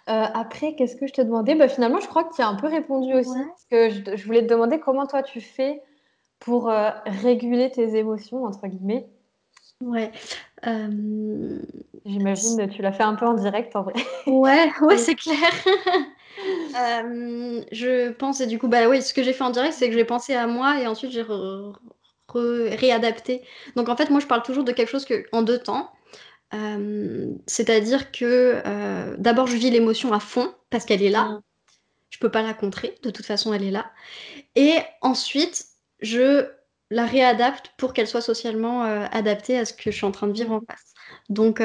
[0.09, 1.55] Euh, après, qu'est-ce que je te demandais?
[1.55, 3.31] Bah, Finalement, je crois que tu as un peu répondu aussi.
[3.31, 5.83] Parce que je, voulais te demander comment toi tu fais
[6.41, 9.09] pour euh, réguler tes émotions, entre guillemets.
[9.83, 10.11] Ouais.
[10.67, 11.59] Euh,
[12.05, 13.95] J'imagine que tu l'as fait un peu en direct en vrai.
[14.27, 15.37] Ouais, ouais, c'est clair.
[17.73, 19.95] je pense, et du coup, bah oui, ce que j'ai fait en direct, c'est que
[19.95, 21.25] j'ai pensé à moi et ensuite j'ai
[22.35, 23.43] réadapter.
[23.77, 25.91] Donc en fait, moi, je parle toujours de quelque chose que, en deux temps.
[26.53, 31.25] Euh, c'est-à-dire que euh, d'abord, je vis l'émotion à fond parce qu'elle est là.
[31.25, 31.43] Mmh.
[32.11, 33.93] Je peux pas la contrer, de toute façon, elle est là.
[34.57, 35.65] Et ensuite,
[36.01, 36.47] je
[36.91, 40.27] la réadapte pour qu'elle soit socialement euh, adaptée à ce que je suis en train
[40.27, 40.93] de vivre en face.
[41.29, 41.61] Donc,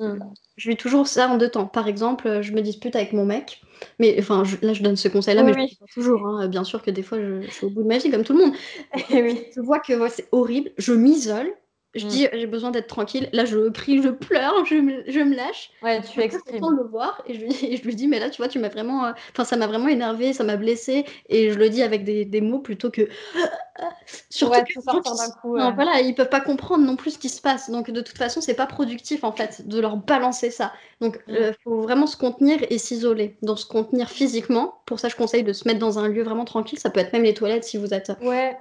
[0.00, 0.18] Mmh.
[0.56, 1.66] Je vis toujours ça en deux temps.
[1.66, 3.60] Par exemple, euh, je me dispute avec mon mec,
[3.98, 6.26] mais enfin, là, je donne ce conseil-là, mais je toujours.
[6.26, 6.48] Hein.
[6.48, 8.46] Bien sûr que des fois, je, suis au bout de ma vie, comme tout le
[8.46, 8.54] monde.
[9.10, 9.46] oui.
[9.54, 11.52] Je vois que c'est horrible, je m'isole,
[11.94, 12.08] je mmh.
[12.08, 13.28] dis j'ai besoin d'être tranquille.
[13.32, 15.70] Là, je crie, je pleure, je me, je me lâche.
[15.82, 16.60] Ouais, tu exprimes.
[16.60, 18.68] de le voir et je, lui, je lui dis mais là, tu vois, tu m'as
[18.68, 22.04] vraiment, euh, enfin, ça m'a vraiment énervé, ça m'a blessé et je le dis avec
[22.04, 23.08] des, des mots plutôt que
[24.30, 25.56] surtout ouais, que d'un coup.
[25.56, 27.70] Non, voilà, ils peuvent pas comprendre non plus ce qui se passe.
[27.70, 30.72] Donc de toute façon, c'est pas productif en fait de leur balancer ça.
[31.00, 31.36] Donc il mmh.
[31.38, 33.36] euh, faut vraiment se contenir et s'isoler.
[33.42, 34.80] Donc se contenir physiquement.
[34.86, 36.78] Pour ça, je conseille de se mettre dans un lieu vraiment tranquille.
[36.78, 38.56] Ça peut être même les toilettes si vous êtes ouais,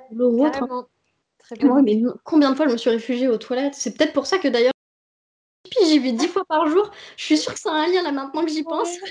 [1.83, 3.75] mais combien de fois je me suis réfugiée aux toilettes?
[3.75, 4.73] C'est peut-être pour ça que d'ailleurs,
[5.69, 6.91] puis j'y vais dix fois par jour.
[7.17, 8.89] Je suis sûre que ça a un lien là maintenant que j'y pense.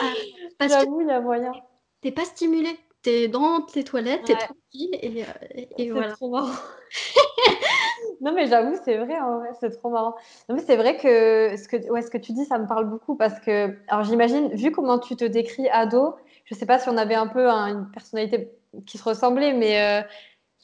[0.00, 0.12] Ah,
[0.58, 1.52] parce J'avoue, il y a moyen.
[2.00, 2.76] T'es pas stimulé.
[3.02, 6.12] T'es dans tes toilettes, t'es tranquille et, euh, et voilà.
[6.12, 6.52] trop marrant.
[8.20, 9.16] non mais j'avoue, c'est vrai,
[9.58, 10.14] c'est trop marrant.
[10.48, 12.90] Non mais c'est vrai que ce que, ouais, ce que tu dis, ça me parle
[12.90, 16.90] beaucoup parce que, alors j'imagine, vu comment tu te décris ado, je sais pas si
[16.90, 18.50] on avait un peu une personnalité
[18.86, 20.02] qui se ressemblait, mais euh,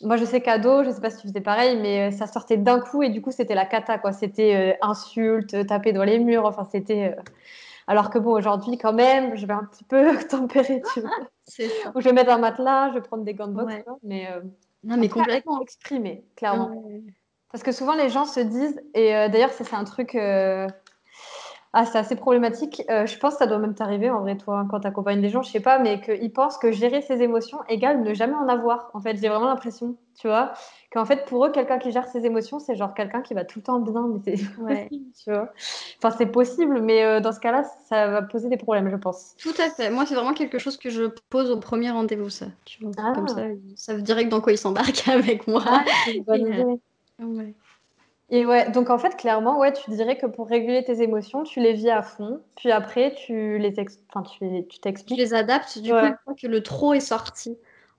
[0.02, 2.58] moi, je sais qu'ado, je sais pas si tu faisais pareil, mais euh, ça sortait
[2.58, 4.12] d'un coup et du coup, c'était la cata, quoi.
[4.12, 7.14] C'était euh, insulte, taper dans les murs, enfin, c'était.
[7.16, 7.22] Euh,
[7.86, 11.10] alors que bon, aujourd'hui, quand même, je vais un petit peu tempérer, tu vois.
[11.94, 14.28] Ou je vais mettre un matelas, je vais prendre des gants de boxe, mais.
[14.84, 16.82] non, mais complètement exprimé, clairement.
[17.50, 20.14] Parce que souvent, les gens se disent, et d'ailleurs, c'est un truc.
[21.78, 22.82] Ah, c'est assez problématique.
[22.88, 25.28] Euh, je pense que ça doit même t'arriver en vrai, toi, quand tu accompagnes des
[25.28, 28.48] gens, je sais pas, mais qu'ils pensent que gérer ses émotions égale ne jamais en
[28.48, 28.88] avoir.
[28.94, 30.54] En fait, j'ai vraiment l'impression, tu vois,
[30.90, 33.58] qu'en fait, pour eux, quelqu'un qui gère ses émotions, c'est genre quelqu'un qui va tout
[33.58, 34.88] le temps bien, mais c'est Ouais.
[34.90, 35.52] tu vois.
[36.02, 39.34] Enfin, c'est possible, mais euh, dans ce cas-là, ça va poser des problèmes, je pense.
[39.38, 39.90] Tout à fait.
[39.90, 42.46] Moi, c'est vraiment quelque chose que je pose au premier rendez-vous, ça.
[42.64, 43.12] Tu vois, Ah.
[43.14, 45.62] comme ça, ils savent direct dans quoi ils s'embarquent avec moi.
[45.66, 46.80] Ah, c'est une bonne Et, euh, idée.
[47.22, 47.54] Ouais.
[48.28, 51.60] Et ouais, donc en fait, clairement, ouais, tu dirais que pour réguler tes émotions, tu
[51.60, 54.00] les vis à fond, puis après, tu les ex...
[54.08, 55.18] enfin, tu les- tu t'expliques.
[55.18, 55.78] les adapte.
[55.78, 56.12] Du Ouais.
[56.24, 57.56] coup, que le trop est sorti,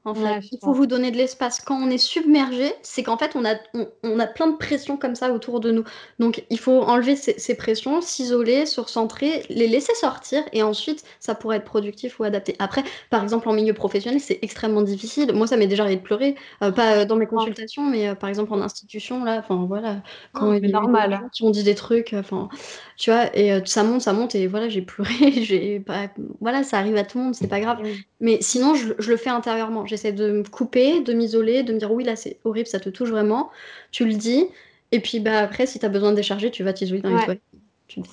[0.07, 1.59] en fait, Ouais, il faut vous donner de l'espace.
[1.61, 4.97] Quand on est submergé, c'est qu'en fait, on a, on, on a plein de pressions
[4.97, 5.83] comme ça autour de nous.
[6.19, 11.03] Donc, il faut enlever ces, ces pressions, s'isoler, se recentrer, les laisser sortir, et ensuite,
[11.19, 12.55] ça pourrait être productif ou adapté.
[12.59, 15.33] Après, par exemple, en milieu professionnel, c'est extrêmement difficile.
[15.33, 18.15] Moi, ça m'est déjà arrivé de pleurer, euh, pas euh, dans mes consultations, mais euh,
[18.15, 20.01] par exemple en institution, là, enfin voilà,
[20.33, 21.21] quand Non, il normal.
[21.21, 22.49] gens qui ont dit des trucs, enfin,
[22.97, 26.63] tu vois, et euh, ça monte, ça monte, et voilà, j'ai pleuré, j'ai pas, voilà,
[26.63, 27.79] ça arrive à tout le monde, c'est pas grave.
[28.19, 29.85] Mais sinon, je, je le fais intérieurement.
[29.97, 32.89] J'essaie de me couper, de m'isoler, de me dire oui, là c'est horrible, ça te
[32.89, 33.49] touche vraiment.
[33.91, 34.47] Tu le dis.
[34.91, 37.25] Et puis bah, après, si tu as besoin de décharger, tu vas t'isoler dans les
[37.25, 37.41] toilettes.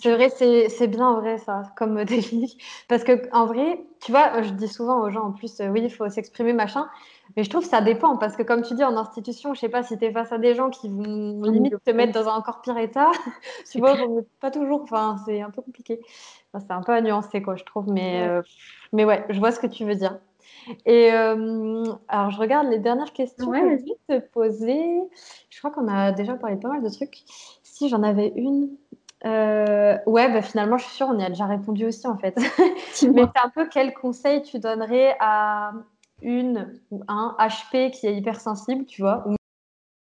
[0.01, 2.57] C'est vrai, c'est bien vrai ça, comme défi.
[2.89, 5.82] Parce que en vrai, tu vois, je dis souvent aux gens en plus, euh, oui,
[5.85, 6.89] il faut s'exprimer, machin.
[7.37, 9.68] Mais je trouve que ça dépend, parce que comme tu dis, en institution, je sais
[9.68, 12.35] pas si tu es face à des gens qui vont limite te mettre dans un
[12.35, 13.11] encore pire état,
[13.70, 13.99] tu vois,
[14.41, 16.01] pas toujours, enfin, c'est un peu compliqué.
[16.53, 17.91] Enfin, c'est un peu à nuancer, quoi, je trouve.
[17.91, 18.41] Mais, euh,
[18.93, 20.18] mais ouais, je vois ce que tu veux dire.
[20.87, 25.01] Et euh, alors, je regarde les dernières questions Ouais, que je te poser.
[25.51, 27.23] Je crois qu'on a déjà parlé pas mal de trucs.
[27.62, 28.71] Si j'en avais une.
[29.25, 32.37] Euh, ouais, bah finalement, je suis sûre, on y a déjà répondu aussi en fait.
[33.15, 35.73] Mais c'est un peu quel conseil tu donnerais à
[36.23, 39.35] une ou un HP qui est hypersensible, tu vois, ou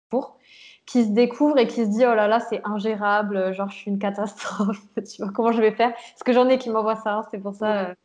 [0.09, 0.37] pour,
[0.85, 3.91] qui se découvre et qui se dit oh là là, c'est ingérable, genre je suis
[3.91, 5.93] une catastrophe, tu vois, comment je vais faire?
[5.93, 7.89] Parce que j'en ai qui m'envoient ça, hein, c'est pour ça Ouais.
[7.91, 7.95] euh,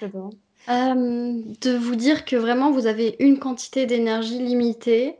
[0.00, 0.34] je te demande.
[0.70, 5.16] Euh, de vous dire que vraiment vous avez une quantité d'énergie limitée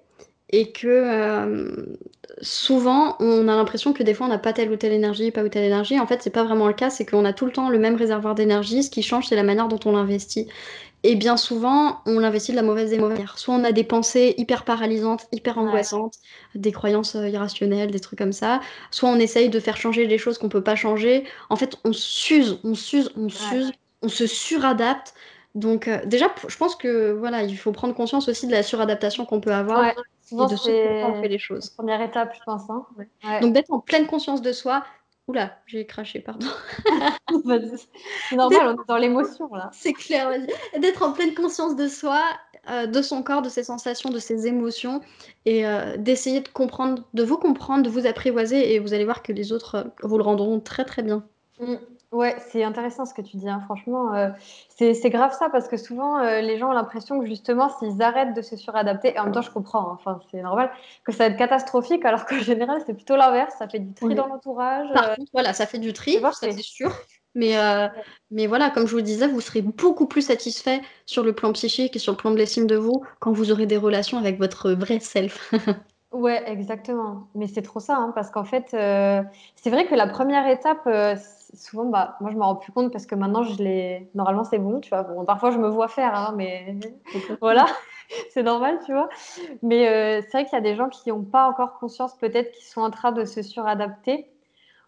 [0.51, 1.96] et que euh,
[2.40, 5.42] souvent on a l'impression que des fois on n'a pas telle ou telle énergie, pas
[5.42, 5.98] ou telle énergie.
[5.98, 7.96] En fait, c'est pas vraiment le cas, c'est qu'on a tout le temps le même
[7.96, 8.84] réservoir d'énergie.
[8.84, 10.46] Ce qui change, c'est la manière dont on l'investit.
[11.03, 13.38] Et bien souvent, on l'investit de la mauvaise des manières.
[13.38, 15.62] Soit on a des pensées hyper paralysantes, hyper Ouais.
[15.64, 16.16] angoissantes,
[16.55, 18.61] des croyances euh, irrationnelles, des trucs comme ça.
[18.90, 21.24] Soit on essaye de faire changer les choses qu'on peut pas changer.
[21.51, 23.72] En fait, on s'use, on s'use, on s'use,
[24.03, 25.14] on se suradapte.
[25.55, 29.24] Donc euh, déjà, je pense que voilà, il faut prendre conscience aussi de la suradaptation
[29.24, 29.94] qu'on peut avoir Ouais,
[30.32, 31.70] et de ce on fait les choses.
[31.70, 32.70] première étape, je pense.
[32.70, 32.86] Hein.
[32.96, 33.09] Ouais.
[33.24, 33.40] Ouais.
[33.40, 34.84] Donc d'être en pleine conscience de soi.
[35.26, 36.46] Oula, j'ai craché, pardon.
[38.28, 39.70] C'est normal, on est dans l'émotion là.
[39.72, 40.80] C'est clair, vas-y.
[40.80, 42.22] D'être en pleine conscience de soi,
[42.68, 45.01] euh, de son corps, de ses sensations, de ses émotions,
[45.46, 49.22] et euh, d'essayer de comprendre, de vous comprendre, de vous apprivoiser, et vous allez voir
[49.22, 51.24] que les autres vous le rendront très très bien.
[51.61, 51.76] Mm.
[52.13, 53.49] Ouais, c'est intéressant ce que tu dis.
[53.49, 53.61] hein.
[53.67, 54.31] Franchement, euh,
[54.77, 58.35] c'est grave ça parce que souvent euh, les gens ont l'impression que justement s'ils arrêtent
[58.35, 60.73] de se suradapter, et en même temps je comprends, hein, enfin c'est normal,
[61.05, 64.17] que ça va être catastrophique alors qu'en général c'est plutôt l'inverse, ça fait du tri
[64.17, 64.89] dans l'entourage.
[64.93, 66.93] Par euh, contre, voilà, ça fait du tri, c'est ça c'est sûr.
[67.37, 67.55] Mais,
[68.33, 71.53] mais voilà, comme je vous le disais, vous serez beaucoup plus satisfait sur le plan
[71.53, 74.37] psychique et sur le plan de l'estime de vous quand vous aurez des relations avec
[74.37, 75.53] votre vrai self.
[76.13, 77.29] Ouais, exactement.
[77.37, 80.89] Mais c'est trop ça, hein, parce qu'en fait, c'est vrai que la première étape,
[81.55, 84.09] souvent, bah, moi je m'en rends plus compte parce que maintenant je l'ai.
[84.14, 85.03] Normalement c'est bon, tu vois.
[85.03, 86.76] Bon, parfois je me vois faire, hein, mais
[87.40, 87.66] voilà,
[88.30, 89.09] c'est normal, tu vois.
[89.62, 92.53] Mais euh, c'est vrai qu'il y a des gens qui n'ont pas encore conscience, peut-être,
[92.53, 94.30] qu'ils sont en train de se suradapter.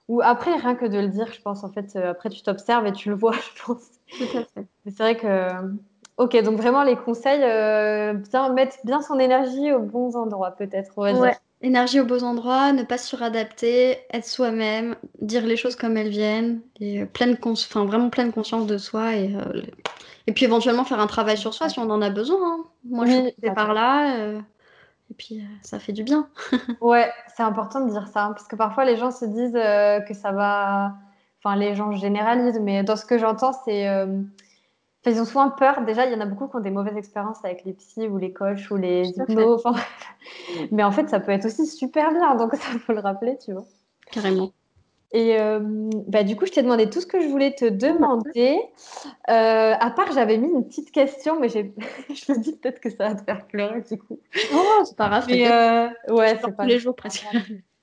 [0.09, 2.87] Ou après, rien que de le dire, je pense, en fait, euh, après tu t'observes
[2.87, 3.91] et tu le vois, je pense.
[4.09, 4.67] Tout à fait.
[4.85, 5.49] Mais c'est vrai que.
[6.19, 10.93] Ok, donc vraiment les conseils, euh, bien mettre bien son énergie aux bons endroits, peut-être,
[10.99, 11.31] on va Ouais.
[11.31, 11.39] dire.
[11.63, 16.61] Énergie au bon endroit, ne pas suradapter, être soi-même, dire les choses comme elles viennent,
[16.81, 19.15] et euh, pleine enfin, vraiment pleine conscience de soi.
[19.15, 19.63] Et, euh,
[20.27, 22.39] et puis éventuellement faire un travail sur soi si on en a besoin.
[22.43, 22.65] hein.
[22.85, 24.41] Moi, je suis par là, euh,
[25.11, 26.29] et puis euh, ça fait du bien.
[26.81, 30.15] Ouais, c'est important de dire ça, hein, parce que parfois les gens se disent que
[30.15, 30.95] ça va.
[31.45, 33.87] Enfin, les gens généralisent, mais dans ce que j'entends, c'est.
[35.11, 35.85] Ils ont souvent peur.
[35.85, 38.19] Déjà, il y en a beaucoup qui ont des mauvaises expériences avec les psys ou
[38.19, 39.63] les coachs ou les hypnos.
[39.65, 39.81] Enfin,
[40.71, 43.53] mais en fait, ça peut être aussi super bien, donc ça faut le rappeler, tu
[43.53, 43.65] vois.
[44.11, 44.53] Carrément.
[45.15, 45.61] Et euh,
[46.09, 48.59] bah, du coup, je t'ai demandé tout ce que je voulais te demander.
[49.29, 53.09] Euh, à part, j'avais mis une petite question, mais je me dis peut-être que ça
[53.09, 54.19] va te faire pleurer du coup.
[54.55, 57.27] Oh, c'est pas grave, Mais euh, ouais, c'est pas tous les jours presque.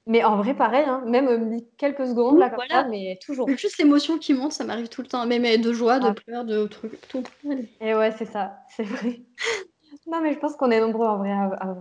[0.09, 2.81] Mais en vrai, pareil, hein, même euh, quelques secondes là comme voilà.
[2.81, 3.47] ça, mais toujours.
[3.47, 5.23] Juste l'émotion qui monte, ça m'arrive tout le temps.
[5.27, 6.13] Même euh, de joie, de Ouais.
[6.13, 7.21] pleurs, de trucs, tout.
[7.47, 7.69] Allez.
[7.79, 9.21] Et ouais, c'est ça, c'est vrai.
[10.07, 11.75] Non, mais je pense qu'on est nombreux en vrai à, à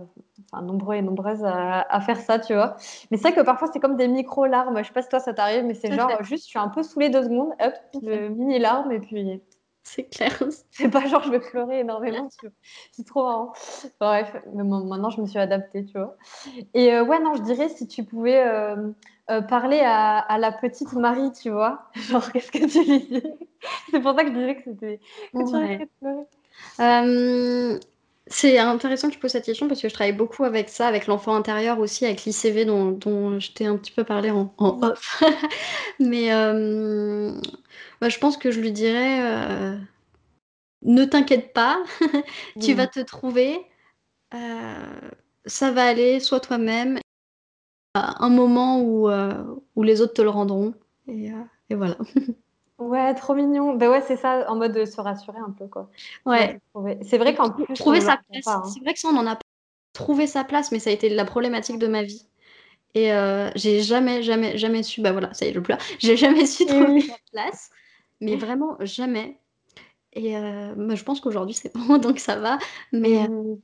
[0.51, 2.75] enfin, nombreux et nombreuses à, faire ça, tu vois.
[3.09, 4.77] Mais c'est vrai que parfois, c'est comme des micro-larmes.
[4.77, 6.83] Je sais pas si toi, ça t'arrive, mais c'est genre juste, je suis un peu
[6.83, 7.73] saoulée deux secondes, hop,
[8.03, 9.41] le mini-larme, et puis.
[9.95, 10.37] C'est clair.
[10.69, 12.29] C'est pas genre je vais pleurer énormément,
[12.91, 13.53] c'est trop marrant.
[13.99, 16.15] Bref, mais maintenant je me suis adaptée, tu vois.
[16.75, 18.91] Et euh, ouais, non, je dirais si tu pouvais euh,
[19.31, 21.89] euh, parler à, la petite Marie, tu vois.
[21.95, 23.23] Genre, qu'est-ce que tu lui dis
[23.89, 24.99] C'est pour ça que je disais que c'était.
[28.31, 31.07] C'est intéressant que tu poses cette question parce que je travaille beaucoup avec ça, avec
[31.07, 35.23] l'enfant intérieur aussi, avec l'ICV dont, dont je t'ai un petit peu parlé en, off.
[35.99, 36.29] Mais
[38.01, 39.77] bah, je pense que je lui dirais euh,
[40.83, 41.81] ne t'inquiète pas,
[42.61, 43.59] tu vas te trouver,
[44.33, 45.09] euh,
[45.45, 46.99] ça va aller, sois toi-même.
[47.95, 49.43] Un moment où, euh,
[49.75, 50.75] où les autres te le rendront.
[51.07, 51.31] Et,
[51.69, 51.97] et voilà.
[52.79, 53.73] Ouais, trop mignon.
[53.75, 55.89] Ben ouais, c'est ça, en mode de se rassurer un peu, quoi.
[56.25, 56.59] Ouais.
[57.01, 58.47] C'est vrai qu'en plus, trouver sa place.
[58.47, 58.63] Hein.
[58.73, 59.37] C'est vrai que ça, on en a
[59.91, 62.25] trouvé sa place, mais ça a été la problématique de ma vie.
[62.95, 65.01] Et euh, j'ai jamais, jamais, jamais su.
[65.01, 65.77] Bah voilà, ça y est, je pleure.
[65.99, 67.69] J'ai jamais su trouver sa place,
[68.21, 69.39] mais vraiment jamais.
[70.13, 72.57] Et euh, bah, je pense qu'aujourd'hui c'est bon, donc ça va.
[72.91, 73.57] Mais, mmh.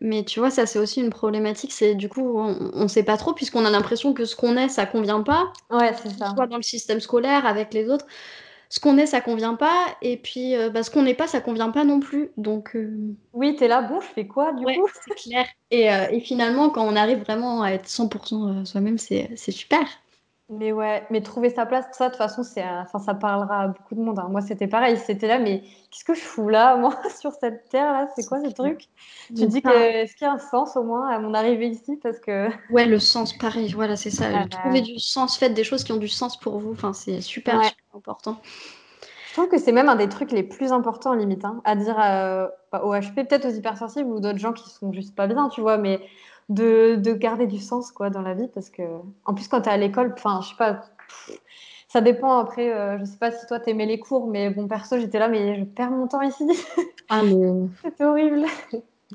[0.00, 1.72] mais tu vois, ça c'est aussi une problématique.
[1.72, 4.68] C'est du coup, on ne sait pas trop, puisqu'on a l'impression que ce qu'on est,
[4.68, 5.52] ça convient pas.
[5.70, 6.32] Ouais, c'est ça.
[6.36, 8.06] Soit dans le système scolaire, avec les autres
[8.72, 11.42] ce qu'on est, ça convient pas, et puis euh, bah, ce qu'on n'est pas, ça
[11.42, 12.30] convient pas non plus.
[12.38, 14.88] Donc euh, oui, tu es là, bon, je fais quoi du coup?
[15.04, 15.46] C'est clair.
[15.70, 19.84] Et, euh, et, finalement, quand on arrive vraiment à être 100% soi-même, c'est super.
[20.58, 23.68] Mais ouais, mais trouver sa place, ça, de toute façon, c'est, enfin, ça parlera à
[23.68, 24.18] beaucoup de monde.
[24.18, 24.28] Hein.
[24.30, 28.08] Moi, c'était pareil, c'était là, mais qu'est-ce que je fous là, moi, sur cette terre-là
[28.14, 28.88] C'est quoi ce truc?
[29.28, 31.98] Tu dis que, est-ce qu'il y a un sens au moins à mon arrivée ici?
[32.02, 32.48] Parce que...
[32.70, 34.26] Ouais, le sens, pareil, voilà, c'est ça.
[34.34, 37.22] Ah trouver du sens, faites des choses qui ont du sens pour vous, enfin, c'est
[37.22, 38.36] super, super important.
[39.28, 41.96] Je trouve que c'est même un des trucs les plus importants, limite, hein, à dire
[41.98, 42.46] euh,
[42.82, 45.78] au HP, peut-être aux hypersensibles ou d'autres gens qui sont juste pas bien, tu vois,
[45.78, 46.02] mais
[46.48, 48.82] de, de, garder du sens quoi dans la vie parce que
[49.24, 50.82] en plus quand tu es à l'école enfin je sais pas
[51.88, 54.98] ça dépend après euh, je sais pas si toi t'aimais les cours mais bon perso
[54.98, 56.46] j'étais là mais je perds mon temps ici.
[57.14, 58.46] Ah mais c'était horrible.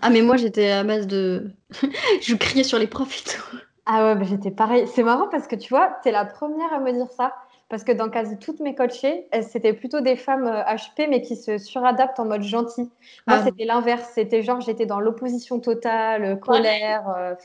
[0.04, 1.50] Ah mais moi j'étais à base de
[2.22, 3.58] je criais sur les profs et tout.
[3.88, 4.86] Ah ouais bah, j'étais pareil.
[4.88, 7.34] C'est marrant parce que tu vois t'es la première à me dire ça
[7.70, 11.36] parce que dans quasi toutes mes coachées, c'était plutôt des femmes HP, euh, mais qui
[11.36, 12.90] se suradaptent en mode gentil.
[13.28, 13.44] Moi, ah.
[13.44, 14.10] c'était l'inverse.
[14.14, 17.10] C'était genre, j'étais dans l'opposition totale, euh, colère.
[17.10, 17.36] Euh.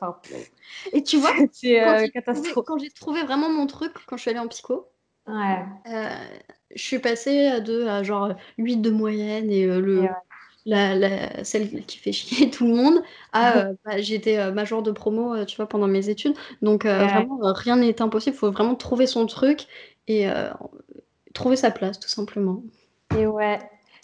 [0.92, 2.64] Et tu vois, c'est catastrophe.
[2.66, 4.88] Quand j'ai trouvé vraiment mon truc, quand je suis allée en psycho,
[5.26, 5.64] ouais.
[6.70, 10.06] je suis passée de à genre 8 de moyenne et le.
[10.64, 13.02] La, celle qui fait chier tout le monde.
[13.32, 16.36] à bah, j'étais major de promo, tu vois, pendant mes études.
[16.62, 18.36] Donc vraiment, rien n'est impossible.
[18.36, 19.66] Il faut vraiment trouver son truc
[20.08, 20.50] et euh,
[21.34, 22.62] trouver sa place, tout simplement.
[23.16, 23.58] Et ouais,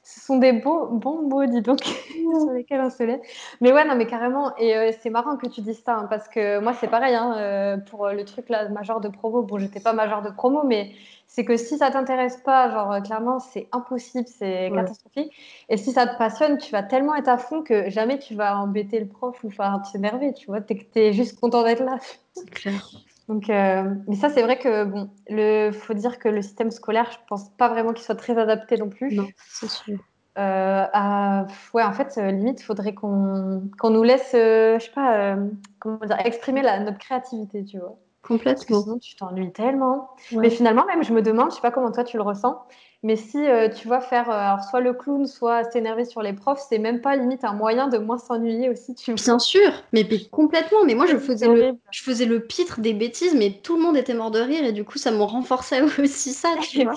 [0.04, 3.20] ce sont des beaux, bons mots, dis donc, sur lesquels on se lève.
[3.60, 4.56] Mais ouais, non, mais carrément.
[4.56, 7.36] Et euh, c'est marrant que tu dises ça, hein, parce que moi, c'est pareil, hein,
[7.36, 9.42] euh, pour le truc là, major de promo.
[9.42, 10.92] Bon, j'étais pas major de promo, mais
[11.26, 15.32] c'est que si ça t'intéresse pas, genre, clairement, c'est impossible, c'est catastrophique.
[15.68, 18.58] Et si ça te passionne, tu vas tellement être à fond que jamais tu vas
[18.58, 20.62] embêter le prof ou faire t'énerver, tu vois.
[20.62, 21.98] T'es es juste content d'être là.
[22.34, 22.90] C'est clair.
[23.28, 27.10] Donc, euh, mais ça, c'est vrai que bon, le faut dire que le système scolaire,
[27.12, 29.14] je pense pas vraiment qu'il soit très adapté non plus.
[29.14, 29.98] Non, c'est sûr.
[30.38, 35.36] Euh, à, ouais, en fait, euh, limite, faudrait qu'on qu'on nous laisse, je sais pas,
[35.78, 37.98] comment dire, exprimer la, notre créativité, tu vois.
[38.28, 38.82] Complètement.
[38.82, 40.10] sinon, tu t'ennuies tellement.
[40.32, 42.62] Mais finalement, même, je me demande, je sais pas comment toi tu le ressens,
[43.02, 46.34] mais si euh, tu vois faire euh, alors soit le clown, soit s'énerver sur les
[46.34, 48.94] profs, c'est même pas limite un moyen de moins s'ennuyer aussi.
[48.94, 50.84] Tu Bien sûr, mais, complètement.
[50.84, 53.96] Mais moi, je faisais, le, je faisais le pitre des bêtises, mais tout le monde
[53.96, 56.94] était mort de rire et du coup, ça me renforçait aussi ça, tu vois.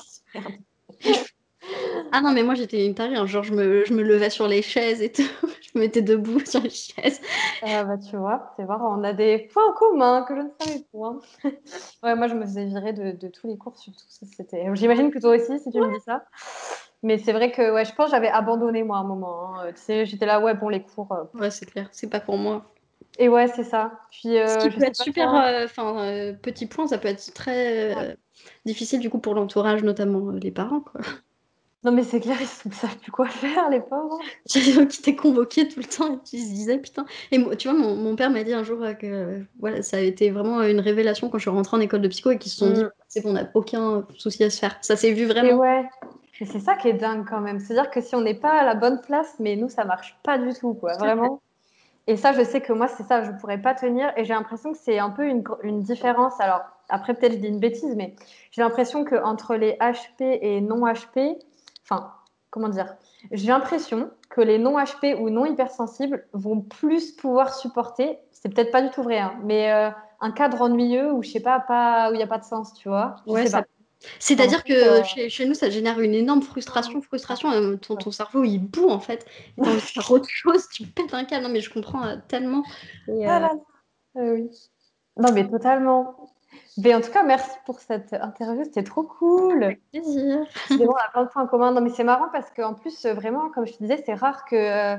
[2.12, 3.26] Ah non, mais moi j'étais une tarée, hein.
[3.26, 5.24] genre je me, je me levais sur les chaises et tout,
[5.74, 7.22] je me mettais debout sur les chaises.
[7.64, 10.86] Ah bah tu vois, c'est on a des points en commun que je ne savais
[10.92, 11.08] pas.
[11.08, 11.20] Hein.
[12.04, 14.66] ouais, moi je me faisais virer de, de tous les cours surtout, c'était...
[14.74, 16.24] J'imagine que toi aussi si tu me dis ça.
[17.04, 19.56] Mais c'est vrai que ouais, je pense que j'avais abandonné moi à un moment.
[19.56, 19.72] Hein.
[19.72, 21.12] Tu sais, j'étais là, ouais, bon, les cours.
[21.12, 22.66] Euh, ouais, c'est clair, c'est pas pour moi.
[23.18, 24.00] Et ouais, c'est ça.
[24.12, 28.18] Puis, euh, Ce qui peut être super, euh, enfin, petit point, ça peut être très
[28.66, 31.02] difficile du coup pour l'entourage, notamment les parents, quoi.
[31.84, 34.20] Non, mais c'est clair, ils ne savent plus quoi faire, les pauvres.
[34.46, 37.06] Gens qui étaient convoqués tout le temps et qui se disaient putain.
[37.32, 40.02] Et moi, tu vois, mon, mon père m'a dit un jour que voilà, ça a
[40.02, 42.60] été vraiment une révélation quand je suis rentrée en école de psycho et qu'ils se
[42.60, 42.92] sont dit mm.
[43.08, 44.78] c'est bon, on n'a aucun souci à se faire.
[44.82, 45.50] Ça s'est vu vraiment.
[45.50, 45.90] Et ouais.
[46.40, 47.60] Et c'est ça qui est dingue quand même.
[47.60, 50.40] C'est-à-dire que si on n'est pas à la bonne place, mais nous, ça marche pas
[50.40, 50.94] du tout, quoi.
[50.94, 51.40] Vraiment.
[52.08, 54.12] Et ça, je sais que moi, c'est ça, je pourrais pas tenir.
[54.18, 56.34] Et j'ai l'impression que c'est un peu une, une différence.
[56.42, 58.16] Alors, après, peut-être je dis une bêtise, mais
[58.50, 61.38] j'ai l'impression qu'entre les HP et non HP,
[61.92, 62.14] Enfin,
[62.50, 62.96] comment dire
[63.32, 68.18] J'ai l'impression que les non HP ou non hypersensibles vont plus pouvoir supporter.
[68.32, 69.90] C'est peut-être pas du tout vrai, hein, mais euh,
[70.22, 72.74] un cadre ennuyeux ou je sais pas, pas où il n'y a pas de sens,
[72.74, 73.18] tu vois.
[73.28, 73.64] Ouais, ça...
[74.18, 77.52] C'est-à-dire que euh, chez, chez, nous, ça génère une énorme frustration, frustration.
[77.52, 79.28] Euh, ton, ton, cerveau, il boue en fait.
[79.64, 81.44] Et faire autre chose, tu pètes un câble.
[81.44, 82.64] Non, mais je comprends tellement.
[83.08, 83.52] Et, ah là
[84.16, 84.24] là.
[84.24, 84.50] oui.
[85.18, 86.21] Non, mais totalement.
[86.78, 89.64] Mais en tout cas, merci pour cette interview, c'était trop cool.
[89.64, 90.46] Avec plaisir.
[90.68, 91.72] C'est bon, on a plein de points en commun.
[91.72, 94.96] Non, mais c'est marrant parce qu'en plus, vraiment, comme je te disais, c'est rare que,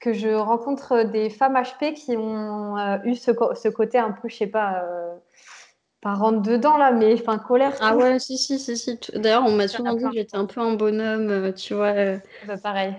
[0.00, 4.28] que je rencontre des femmes HP qui ont euh, eu ce, ce, côté un peu,
[4.28, 5.14] je sais pas, euh,
[6.00, 7.72] pas rentre dedans là, mais enfin colère.
[7.80, 8.76] Ah ouais, si, si, si.
[8.76, 8.98] si.
[9.14, 12.16] D'ailleurs, on m'a souvent dit que j'étais un peu un bonhomme, euh, tu vois.
[12.46, 12.96] Bah, pareil.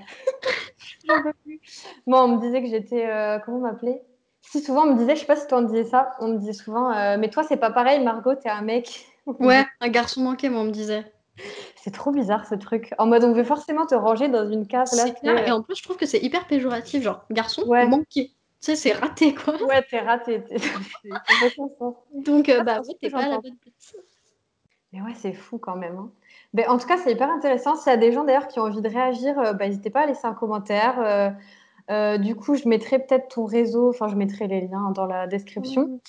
[2.05, 3.09] Moi, on me disait que j'étais.
[3.45, 4.01] comment m'appeler
[4.49, 6.29] si souvent on me disait, je sais pas si toi on me disait ça, on
[6.29, 9.05] me disait souvent, euh, mais toi c'est pas pareil, Margot, t'es un mec.
[9.39, 11.03] Ouais, un garçon manqué, moi on me disait.
[11.75, 12.93] C'est trop bizarre ce truc.
[12.97, 15.11] En mode on veut forcément te ranger dans une case là.
[15.11, 18.27] Clair, et en plus je trouve que c'est hyper péjoratif, genre garçon manqué.
[18.27, 18.31] Tu
[18.61, 19.61] sais, c'est raté quoi.
[19.63, 20.41] Ouais, t'es raté.
[22.13, 23.95] Donc euh, bah ouais, t'es pas à la bonne place.
[24.93, 25.97] Mais ouais, c'est fou quand même.
[25.97, 26.09] Hein.
[26.53, 27.75] Mais en tout cas, c'est hyper intéressant.
[27.75, 30.01] S'il y a des gens d'ailleurs qui ont envie de réagir, euh, bah, n'hésitez pas
[30.01, 30.99] à laisser un commentaire.
[30.99, 31.29] Euh,
[31.89, 35.99] du coup, je mettrai peut-être ton réseau, enfin, je mettrai les liens dans la description.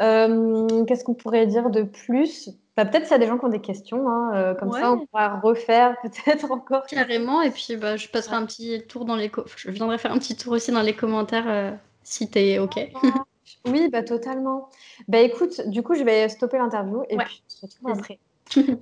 [0.00, 2.50] Euh, qu'est-ce qu'on pourrait dire de plus?
[2.76, 4.92] Bah, Peut-être s'il y a des gens qui ont des questions, hein, euh, comme ça
[4.92, 6.86] on pourra refaire peut-être encore.
[6.86, 9.30] Carrément, et puis bah, je passerai un petit tour dans les.
[9.56, 12.78] Je viendrai faire un petit tour aussi dans les commentaires si tu es OK.
[13.66, 14.70] oui, bah, totalement.
[15.08, 18.18] Bah, écoute, du coup, je vais stopper l'interview et puis on se retrouve après.
[18.50, 18.78] Salut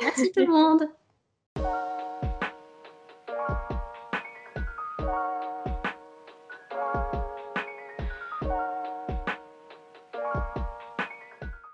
[0.00, 0.88] Merci tout le monde